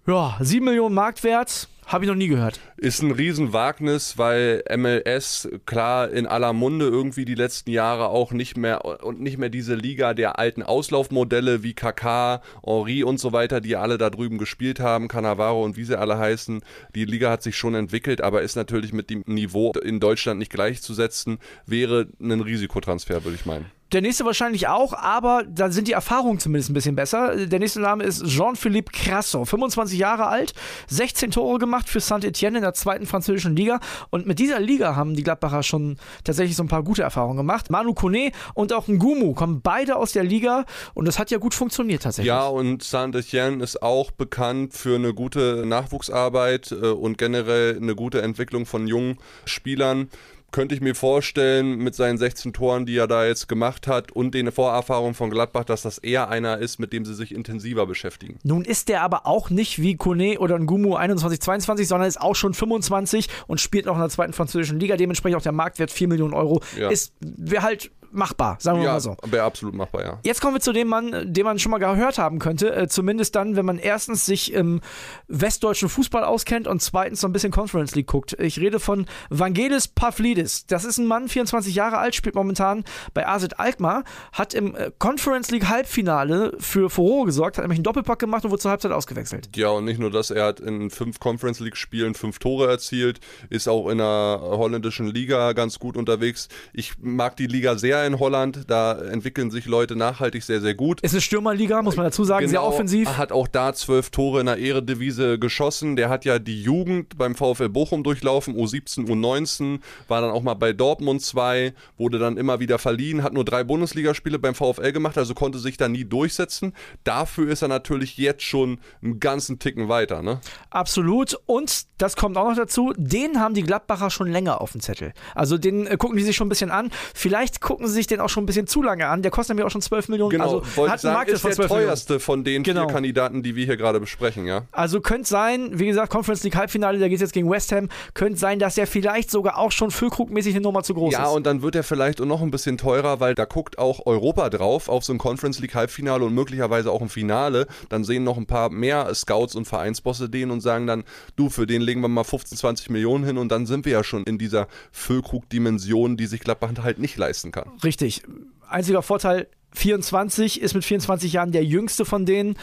Ja, 0.08 0.38
7 0.40 0.64
Millionen 0.64 0.94
Marktwert 0.94 1.68
habe 1.86 2.06
ich 2.06 2.10
noch 2.10 2.16
nie 2.16 2.28
gehört. 2.28 2.60
Ist 2.78 3.02
ein 3.02 3.12
Riesenwagnis, 3.12 4.18
weil 4.18 4.64
MLS 4.76 5.48
klar 5.66 6.10
in 6.10 6.26
aller 6.26 6.54
Munde 6.54 6.86
irgendwie 6.86 7.26
die 7.26 7.36
letzten 7.36 7.72
Jahre 7.72 8.08
auch 8.08 8.32
nicht 8.32 8.58
mehr 8.58 8.86
und 9.04 9.22
nicht 9.22 9.38
mehr 9.38 9.50
diese 9.50 9.76
Liga 9.76 10.14
der 10.14 10.40
alten 10.40 10.64
Auslaufmodelle 10.64 11.64
wie 11.64 11.74
Kaká, 11.74 12.42
Henri 12.64 13.04
und 13.04 13.20
so 13.20 13.34
weiter, 13.34 13.62
die 13.62 13.76
alle 13.76 13.98
da 13.98 14.10
drüben 14.10 14.38
gespielt 14.38 14.80
haben, 14.80 15.08
Cannavaro 15.08 15.64
und 15.64 15.78
wie 15.78 15.84
sie 15.84 15.98
alle 15.98 16.18
heißen. 16.18 16.62
Die 16.96 17.06
Liga 17.06 17.30
hat 17.30 17.44
sich 17.44 17.56
schon 17.56 17.76
entwickelt, 17.76 18.22
aber 18.22 18.42
ist 18.42 18.56
natürlich 18.56 18.94
mit 18.94 19.10
dem 19.10 19.24
Niveau 19.26 19.74
in 19.74 20.00
Deutschland 20.00 20.40
nicht 20.40 20.52
gleichzusetzen, 20.52 21.40
wäre 21.66 22.08
ein 22.20 22.42
Risikotransfer, 22.42 23.24
würde 23.24 23.36
ich 23.36 23.46
meinen. 23.46 23.75
Der 23.96 24.02
nächste 24.02 24.26
wahrscheinlich 24.26 24.68
auch, 24.68 24.92
aber 24.92 25.46
da 25.48 25.72
sind 25.72 25.88
die 25.88 25.94
Erfahrungen 25.94 26.38
zumindest 26.38 26.70
ein 26.70 26.74
bisschen 26.74 26.98
besser. 26.98 27.48
Der 27.48 27.60
nächste 27.60 27.80
Name 27.80 28.04
ist 28.04 28.26
Jean-Philippe 28.26 28.92
Crasso, 28.92 29.46
25 29.46 29.98
Jahre 29.98 30.28
alt, 30.28 30.54
16 30.88 31.32
Tore 31.32 31.60
gemacht 31.60 31.88
für 31.88 32.02
Saint-Etienne 32.02 32.58
in 32.58 32.64
der 32.64 32.74
zweiten 32.74 33.06
französischen 33.06 33.56
Liga. 33.56 33.80
Und 34.10 34.28
mit 34.28 34.40
dieser 34.40 34.60
Liga 34.60 34.98
haben 34.98 35.16
die 35.16 35.24
Gladbacher 35.24 35.64
schon 35.64 35.96
tatsächlich 36.26 36.58
so 36.58 36.64
ein 36.64 36.68
paar 36.68 36.84
gute 36.84 37.04
Erfahrungen 37.04 37.38
gemacht. 37.38 37.70
Manu 37.70 37.94
Kone 37.94 38.34
und 38.54 38.74
auch 38.74 38.90
Ngumu 38.90 39.34
kommen 39.34 39.62
beide 39.62 39.96
aus 39.96 40.12
der 40.12 40.26
Liga 40.26 40.66
und 40.94 41.08
das 41.08 41.18
hat 41.18 41.32
ja 41.32 41.38
gut 41.38 41.54
funktioniert 41.54 42.04
tatsächlich. 42.04 42.28
Ja, 42.28 42.48
und 42.48 42.84
Saint-Etienne 42.84 43.64
ist 43.64 43.82
auch 43.82 44.12
bekannt 44.12 44.74
für 44.74 44.96
eine 44.96 45.14
gute 45.14 45.64
Nachwuchsarbeit 45.66 46.74
äh, 46.74 46.88
und 46.88 47.18
generell 47.18 47.78
eine 47.78 47.96
gute 47.96 48.22
Entwicklung 48.22 48.66
von 48.66 48.88
jungen 48.88 49.20
Spielern 49.46 50.10
könnte 50.56 50.74
ich 50.74 50.80
mir 50.80 50.96
vorstellen, 50.96 51.80
mit 51.80 51.96
seinen 51.96 52.18
16 52.18 52.54
Toren, 52.54 52.86
die 52.86 52.96
er 52.96 53.08
da 53.08 53.26
jetzt 53.26 53.50
gemacht 53.50 53.88
hat 53.88 54.14
und 54.14 54.34
den 54.34 54.50
Vorerfahrungen 54.54 55.14
von 55.14 55.30
Gladbach, 55.30 55.66
dass 55.66 55.82
das 55.82 55.98
eher 55.98 56.30
einer 56.30 56.60
ist, 56.60 56.80
mit 56.80 56.94
dem 56.94 57.04
sie 57.04 57.14
sich 57.14 57.36
intensiver 57.36 57.86
beschäftigen. 57.86 58.40
Nun 58.44 58.64
ist 58.64 58.88
der 58.88 59.02
aber 59.02 59.28
auch 59.28 59.50
nicht 59.50 59.82
wie 59.82 59.98
Kone 59.98 60.40
oder 60.40 60.58
Ngumu 60.58 60.96
21, 60.96 61.42
22, 61.42 61.90
sondern 61.90 62.08
ist 62.08 62.22
auch 62.22 62.38
schon 62.38 62.54
25 62.54 63.28
und 63.48 63.60
spielt 63.60 63.86
noch 63.86 63.96
in 63.96 64.00
der 64.00 64.10
zweiten 64.10 64.32
französischen 64.32 64.80
Liga. 64.80 64.96
Dementsprechend 64.96 65.38
auch 65.38 65.44
der 65.44 65.52
Marktwert 65.52 65.92
4 65.92 66.08
Millionen 66.08 66.34
Euro. 66.34 66.62
Ja. 66.80 66.90
Ist, 66.90 67.12
wäre 67.20 67.64
halt 67.64 67.92
machbar, 68.16 68.58
sagen 68.60 68.80
wir 68.80 68.86
ja, 68.86 68.94
mal 68.94 69.00
so. 69.00 69.16
Wäre 69.26 69.44
absolut 69.44 69.76
machbar, 69.76 70.04
ja. 70.04 70.20
Jetzt 70.24 70.42
kommen 70.42 70.56
wir 70.56 70.62
zu 70.62 70.74
dem 70.74 70.88
Mann, 70.88 71.34
den 71.34 71.46
man 71.46 71.60
schon 71.60 71.72
mal 71.72 71.78
gehört 71.78 72.18
haben 72.18 72.40
könnte. 72.40 72.74
Äh, 72.76 72.88
zumindest 72.88 73.36
dann, 73.36 73.56
wenn 73.56 73.66
man 73.66 73.78
erstens 73.78 74.26
sich 74.26 74.54
im 74.54 74.82
westdeutschen 75.28 75.90
Fußball 75.90 76.24
auskennt 76.24 76.68
und 76.68 76.82
zweitens 76.82 77.22
so 77.22 77.28
ein 77.28 77.34
bisschen 77.34 77.52
Conference 77.52 77.96
League 77.96 78.08
guckt. 78.08 78.34
Ich 78.40 78.60
rede 78.60 78.80
von 78.80 79.06
Vangelis 79.30 79.88
Pavlidis. 79.88 80.66
Das 80.68 80.86
ist 80.86 80.98
ein 80.98 81.08
Mann, 81.08 81.28
24 81.28 81.76
Jahre 81.76 81.98
alt, 81.98 82.16
spielt 82.16 82.36
momentan 82.36 82.84
bei 83.14 83.28
AZ 83.28 83.46
Alkmaar, 83.58 84.04
hat 84.32 84.54
im 84.54 84.76
äh, 84.76 84.92
Conference 84.98 85.52
League 85.52 85.68
Halbfinale 85.68 86.54
für 86.60 86.90
Furore 86.90 87.26
gesorgt, 87.26 87.58
hat 87.58 87.64
nämlich 87.64 87.80
einen 87.80 87.84
Doppelpack 87.84 88.20
gemacht 88.20 88.46
und 88.46 88.52
wurde 88.52 88.62
zur 88.62 88.72
Halbzeit 88.72 88.92
ausgewechselt. 88.92 89.50
Ja, 89.56 89.70
und 89.70 89.86
nicht 89.86 90.00
nur 90.00 90.12
das, 90.12 90.32
er 90.32 90.46
hat 90.46 90.60
in 90.60 90.90
fünf 90.90 91.20
Conference 91.20 91.60
League 91.60 91.78
Spielen 91.78 92.16
fünf 92.16 92.40
Tore 92.40 92.70
erzielt, 92.70 93.20
ist 93.50 93.68
auch 93.68 93.90
in 93.90 93.98
der 93.98 94.40
holländischen 94.42 95.08
Liga 95.08 95.54
ganz 95.54 95.80
gut 95.80 95.98
unterwegs. 95.98 96.48
Ich 96.74 96.94
mag 97.00 97.36
die 97.36 97.48
Liga 97.48 97.78
sehr 97.78 98.05
in 98.08 98.20
Holland. 98.20 98.64
Da 98.68 98.94
entwickeln 98.94 99.52
sich 99.52 99.66
Leute 99.66 99.96
nachhaltig 99.96 100.44
sehr, 100.44 100.62
sehr 100.62 100.76
gut. 100.76 101.02
Ist 101.02 101.14
eine 101.14 101.22
Stürmerliga, 101.22 101.82
muss 101.82 101.96
man 101.96 102.06
dazu 102.06 102.24
sagen, 102.24 102.46
genau, 102.46 102.52
sehr 102.52 102.64
offensiv. 102.64 103.18
Hat 103.18 103.32
auch 103.32 103.48
da 103.48 103.74
zwölf 103.74 104.10
Tore 104.10 104.40
in 104.40 104.46
der 104.46 104.58
Ehredivise 104.58 105.40
geschossen. 105.40 105.96
Der 105.96 106.10
hat 106.10 106.26
ja 106.26 106.40
die 106.40 106.62
Jugend 106.62 107.18
beim 107.18 107.36
VfL 107.36 107.70
Bochum 107.70 108.04
durchlaufen, 108.04 108.56
U17, 108.56 109.08
U19, 109.08 109.80
war 110.08 110.22
dann 110.22 110.32
auch 110.32 110.44
mal 110.44 110.54
bei 110.54 110.74
Dortmund 110.74 111.22
2, 111.22 111.74
wurde 111.98 112.20
dann 112.20 112.38
immer 112.38 112.60
wieder 112.60 112.80
verliehen, 112.80 113.24
hat 113.24 113.34
nur 113.34 113.46
drei 113.46 113.64
Bundesligaspiele 113.64 114.40
beim 114.40 114.56
VfL 114.56 114.92
gemacht, 114.92 115.18
also 115.18 115.34
konnte 115.34 115.60
sich 115.60 115.78
da 115.78 115.88
nie 115.88 116.06
durchsetzen. 116.06 116.74
Dafür 117.04 117.50
ist 117.50 117.62
er 117.62 117.68
natürlich 117.68 118.18
jetzt 118.18 118.44
schon 118.44 118.80
einen 119.02 119.20
ganzen 119.20 119.60
Ticken 119.60 119.90
weiter. 119.90 120.22
Ne? 120.22 120.40
Absolut. 120.70 121.38
Und 121.46 121.86
das 121.98 122.16
kommt 122.16 122.38
auch 122.38 122.50
noch 122.50 122.56
dazu, 122.56 122.94
den 122.98 123.40
haben 123.40 123.54
die 123.54 123.64
Gladbacher 123.64 124.10
schon 124.10 124.28
länger 124.28 124.62
auf 124.62 124.72
dem 124.74 124.82
Zettel. 124.82 125.14
Also 125.34 125.58
den 125.58 125.88
äh, 125.88 125.98
gucken 125.98 126.18
die 126.18 126.24
sich 126.24 126.36
schon 126.36 126.48
ein 126.48 126.50
bisschen 126.50 126.72
an. 126.72 126.92
Vielleicht 127.14 127.62
gucken 127.62 127.85
sie 127.88 127.94
sich 127.94 128.08
den 128.08 128.20
auch 128.20 128.30
schon 128.30 128.44
ein 128.44 128.46
bisschen 128.46 128.68
zu 128.68 128.82
lange 128.82 129.08
an. 129.08 129.22
Der 129.22 129.32
kostet 129.32 129.56
nämlich 129.56 129.66
auch 129.66 129.72
schon 129.72 129.82
12 129.82 130.10
Millionen. 130.10 130.32
Genau, 130.32 130.60
also 130.60 130.90
hat 130.90 131.00
sagen, 131.00 131.32
ist 131.32 131.44
der 131.44 131.68
teuerste 131.68 132.14
Millionen. 132.14 132.20
von 132.22 132.44
den 132.44 132.64
genau. 132.64 132.86
vier 132.86 132.94
Kandidaten, 132.94 133.44
die 133.44 133.56
wir 133.56 133.66
hier 133.66 133.78
gerade 133.78 134.00
besprechen, 134.00 134.46
ja. 134.46 134.64
Also 134.72 135.02
könnte 135.02 135.28
sein, 135.28 135.72
wie 135.74 135.88
gesagt, 135.88 136.12
Conference 136.12 136.44
League 136.44 136.56
Halbfinale, 136.56 137.00
da 137.00 137.08
geht 137.08 137.16
es 137.16 137.22
jetzt 137.22 137.34
gegen 137.34 137.50
West 137.50 137.72
Ham, 137.72 137.90
könnte 138.14 138.38
sein, 138.38 138.60
dass 138.60 138.76
der 138.76 138.88
vielleicht 138.88 139.32
sogar 139.32 139.58
auch 139.58 139.72
schon 139.72 139.92
Füllkrugmäßig 139.92 140.56
eine 140.56 140.62
Nummer 140.62 140.84
zu 140.84 140.94
groß 140.94 141.14
ja, 141.14 141.20
ist. 141.20 141.26
Ja, 141.26 141.32
und 141.32 141.46
dann 141.46 141.62
wird 141.62 141.76
er 141.76 141.84
vielleicht 141.84 142.20
noch 142.20 142.42
ein 142.42 142.52
bisschen 142.52 142.78
teurer, 142.78 143.20
weil 143.20 143.36
da 143.36 143.46
guckt 143.46 143.78
auch 143.78 144.06
Europa 144.06 144.50
drauf 144.50 144.90
auf 144.90 145.04
so 145.04 145.14
ein 145.14 145.18
Conference 145.18 145.60
League 145.60 145.76
Halbfinale 145.76 146.26
und 146.26 146.34
möglicherweise 146.34 146.92
auch 146.92 147.02
ein 147.02 147.10
Finale. 147.10 147.68
Dann 147.90 148.04
sehen 148.04 148.24
noch 148.24 148.38
ein 148.38 148.46
paar 148.46 148.70
mehr 148.70 149.14
Scouts 149.14 149.56
und 149.56 149.66
Vereinsbosse 149.66 150.30
den 150.30 150.52
und 150.52 150.62
sagen 150.62 150.88
dann, 150.88 151.04
du, 151.36 151.50
für 151.50 151.68
den 151.68 151.82
legen 151.82 152.02
wir 152.02 152.08
mal 152.08 152.24
15, 152.24 152.58
20 152.58 152.90
Millionen 152.90 153.24
hin 153.24 153.38
und 153.38 153.50
dann 153.50 153.66
sind 153.66 153.86
wir 153.86 153.94
ja 153.94 154.04
schon 154.04 154.24
in 154.24 154.38
dieser 154.38 154.68
Füllkrug-Dimension, 154.92 156.18
die 156.18 156.26
sich 156.26 156.42
Gladbach 156.42 156.72
halt 156.82 157.00
nicht 157.00 157.18
leisten 157.18 157.52
kann. 157.52 157.70
Richtig. 157.84 158.24
Einziger 158.68 159.02
Vorteil, 159.02 159.48
24 159.74 160.62
ist 160.62 160.74
mit 160.74 160.86
24 160.86 161.34
Jahren 161.34 161.52
der 161.52 161.64
jüngste 161.64 162.06
von 162.06 162.26
denen. 162.26 162.56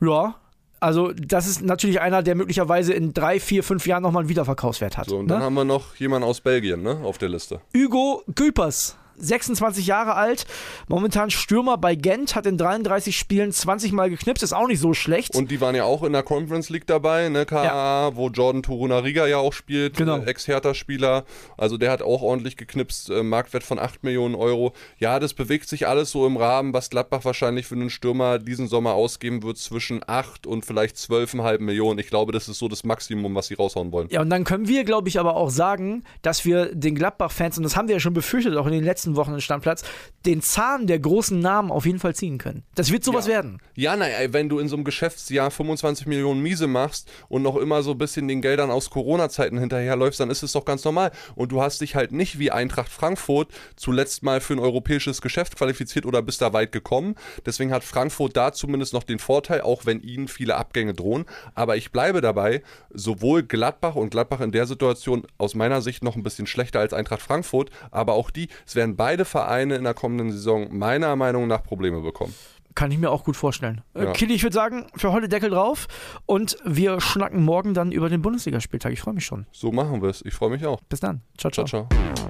Ja, 0.00 0.36
also 0.80 1.12
das 1.12 1.46
ist 1.46 1.62
natürlich 1.62 2.00
einer, 2.00 2.22
der 2.22 2.34
möglicherweise 2.34 2.92
in 2.92 3.14
drei, 3.14 3.38
vier, 3.38 3.62
fünf 3.62 3.86
Jahren 3.86 4.02
nochmal 4.02 4.22
einen 4.22 4.28
Wiederverkaufswert 4.28 4.98
hat. 4.98 5.08
So, 5.08 5.18
und 5.18 5.26
ne? 5.26 5.34
dann 5.34 5.42
haben 5.42 5.54
wir 5.54 5.64
noch 5.64 5.94
jemanden 5.96 6.26
aus 6.26 6.40
Belgien 6.40 6.82
ne, 6.82 6.98
auf 7.04 7.18
der 7.18 7.28
Liste. 7.28 7.60
Hugo 7.76 8.24
Gülpers 8.34 8.96
26 9.16 9.86
Jahre 9.86 10.14
alt, 10.14 10.46
momentan 10.88 11.30
Stürmer 11.30 11.78
bei 11.78 11.94
Gent, 11.94 12.34
hat 12.34 12.46
in 12.46 12.56
33 12.56 13.16
Spielen 13.16 13.52
20 13.52 13.92
Mal 13.92 14.10
geknipst, 14.10 14.42
ist 14.42 14.52
auch 14.52 14.66
nicht 14.66 14.80
so 14.80 14.94
schlecht. 14.94 15.34
Und 15.34 15.50
die 15.50 15.60
waren 15.60 15.74
ja 15.74 15.84
auch 15.84 16.02
in 16.02 16.12
der 16.12 16.22
Conference 16.22 16.70
League 16.70 16.86
dabei, 16.86 17.28
ne, 17.28 17.46
KA, 17.46 17.64
ja. 17.64 18.16
wo 18.16 18.28
Jordan 18.28 18.62
Turunariga 18.62 19.26
ja 19.26 19.38
auch 19.38 19.52
spielt, 19.52 19.96
genau. 19.96 20.18
äh, 20.18 20.26
Ex-Hertha-Spieler. 20.26 21.24
Also 21.56 21.78
der 21.78 21.90
hat 21.90 22.02
auch 22.02 22.22
ordentlich 22.22 22.56
geknipst, 22.56 23.10
äh, 23.10 23.22
Marktwert 23.22 23.64
von 23.64 23.78
8 23.78 24.04
Millionen 24.04 24.34
Euro. 24.34 24.72
Ja, 24.98 25.18
das 25.20 25.34
bewegt 25.34 25.68
sich 25.68 25.86
alles 25.86 26.10
so 26.10 26.26
im 26.26 26.36
Rahmen, 26.36 26.72
was 26.72 26.90
Gladbach 26.90 27.24
wahrscheinlich 27.24 27.66
für 27.66 27.74
einen 27.74 27.90
Stürmer 27.90 28.38
diesen 28.38 28.68
Sommer 28.68 28.94
ausgeben 28.94 29.42
wird, 29.42 29.58
zwischen 29.58 30.02
8 30.06 30.46
und 30.46 30.64
vielleicht 30.64 30.96
12,5 30.96 31.60
Millionen. 31.60 31.98
Ich 31.98 32.08
glaube, 32.08 32.32
das 32.32 32.48
ist 32.48 32.58
so 32.58 32.68
das 32.68 32.84
Maximum, 32.84 33.34
was 33.34 33.46
sie 33.46 33.54
raushauen 33.54 33.92
wollen. 33.92 34.08
Ja, 34.10 34.20
und 34.20 34.30
dann 34.30 34.44
können 34.44 34.68
wir, 34.68 34.84
glaube 34.84 35.08
ich, 35.08 35.18
aber 35.18 35.36
auch 35.36 35.50
sagen, 35.50 36.04
dass 36.22 36.44
wir 36.44 36.74
den 36.74 36.94
Gladbach-Fans, 36.94 37.58
und 37.58 37.64
das 37.64 37.76
haben 37.76 37.88
wir 37.88 37.96
ja 37.96 38.00
schon 38.00 38.14
befürchtet, 38.14 38.56
auch 38.56 38.66
in 38.66 38.72
den 38.72 38.84
letzten 38.84 39.01
Wochen 39.16 39.40
Stammplatz, 39.40 39.82
den 40.26 40.40
Zahn 40.42 40.86
der 40.86 40.98
großen 40.98 41.38
Namen 41.38 41.70
auf 41.70 41.86
jeden 41.86 41.98
Fall 41.98 42.14
ziehen 42.14 42.38
können. 42.38 42.62
Das 42.74 42.90
wird 42.92 43.04
sowas 43.04 43.26
ja. 43.26 43.34
werden. 43.34 43.58
Ja, 43.74 43.96
naja, 43.96 44.32
wenn 44.32 44.48
du 44.48 44.58
in 44.58 44.68
so 44.68 44.76
einem 44.76 44.84
Geschäftsjahr 44.84 45.50
25 45.50 46.06
Millionen 46.06 46.40
Miese 46.40 46.66
machst 46.66 47.10
und 47.28 47.42
noch 47.42 47.56
immer 47.56 47.82
so 47.82 47.92
ein 47.92 47.98
bisschen 47.98 48.28
den 48.28 48.42
Geldern 48.42 48.70
aus 48.70 48.90
Corona-Zeiten 48.90 49.58
hinterherläufst, 49.58 50.20
dann 50.20 50.30
ist 50.30 50.42
es 50.42 50.52
doch 50.52 50.64
ganz 50.64 50.84
normal. 50.84 51.10
Und 51.34 51.52
du 51.52 51.60
hast 51.62 51.80
dich 51.80 51.94
halt 51.94 52.12
nicht 52.12 52.38
wie 52.38 52.50
Eintracht 52.50 52.90
Frankfurt 52.90 53.48
zuletzt 53.76 54.22
mal 54.22 54.40
für 54.40 54.54
ein 54.54 54.58
europäisches 54.58 55.22
Geschäft 55.22 55.56
qualifiziert 55.56 56.06
oder 56.06 56.22
bist 56.22 56.40
da 56.40 56.52
weit 56.52 56.72
gekommen. 56.72 57.16
Deswegen 57.44 57.72
hat 57.72 57.84
Frankfurt 57.84 58.36
da 58.36 58.52
zumindest 58.52 58.92
noch 58.92 59.02
den 59.02 59.18
Vorteil, 59.18 59.62
auch 59.62 59.86
wenn 59.86 60.00
ihnen 60.00 60.28
viele 60.28 60.56
Abgänge 60.56 60.94
drohen. 60.94 61.24
Aber 61.54 61.76
ich 61.76 61.92
bleibe 61.92 62.20
dabei, 62.20 62.62
sowohl 62.90 63.42
Gladbach 63.42 63.94
und 63.94 64.10
Gladbach 64.10 64.40
in 64.40 64.52
der 64.52 64.66
Situation 64.66 65.26
aus 65.38 65.54
meiner 65.54 65.82
Sicht 65.82 66.04
noch 66.04 66.16
ein 66.16 66.22
bisschen 66.22 66.46
schlechter 66.46 66.80
als 66.80 66.92
Eintracht 66.92 67.22
Frankfurt, 67.22 67.70
aber 67.90 68.14
auch 68.14 68.30
die, 68.30 68.48
es 68.66 68.74
werden 68.74 68.91
werden 68.92 68.96
beide 68.96 69.24
Vereine 69.24 69.76
in 69.76 69.84
der 69.84 69.94
kommenden 69.94 70.32
Saison 70.32 70.68
meiner 70.70 71.16
Meinung 71.16 71.46
nach 71.46 71.62
Probleme 71.62 72.00
bekommen. 72.00 72.34
Kann 72.74 72.90
ich 72.90 72.98
mir 72.98 73.10
auch 73.10 73.24
gut 73.24 73.36
vorstellen. 73.36 73.82
Äh, 73.94 74.04
ja. 74.04 74.12
Kili, 74.12 74.34
ich 74.34 74.42
würde 74.42 74.54
sagen, 74.54 74.86
für 74.96 75.12
heute 75.12 75.28
Deckel 75.28 75.50
drauf 75.50 75.88
und 76.24 76.56
wir 76.64 77.00
schnacken 77.00 77.42
morgen 77.42 77.74
dann 77.74 77.92
über 77.92 78.08
den 78.08 78.22
Bundesligaspieltag. 78.22 78.92
Ich 78.92 79.00
freue 79.00 79.14
mich 79.14 79.26
schon. 79.26 79.46
So 79.52 79.72
machen 79.72 80.00
wir 80.00 80.08
es. 80.08 80.24
Ich 80.24 80.32
freue 80.32 80.50
mich 80.50 80.64
auch. 80.64 80.80
Bis 80.88 81.00
dann. 81.00 81.20
Ciao, 81.36 81.50
ciao. 81.50 81.66
ciao, 81.66 81.86
ciao. 81.88 82.28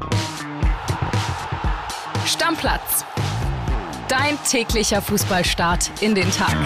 Stammplatz. 2.26 3.04
Dein 4.08 4.36
täglicher 4.48 5.00
Fußballstart 5.00 6.02
in 6.02 6.14
den 6.14 6.30
Tag. 6.30 6.56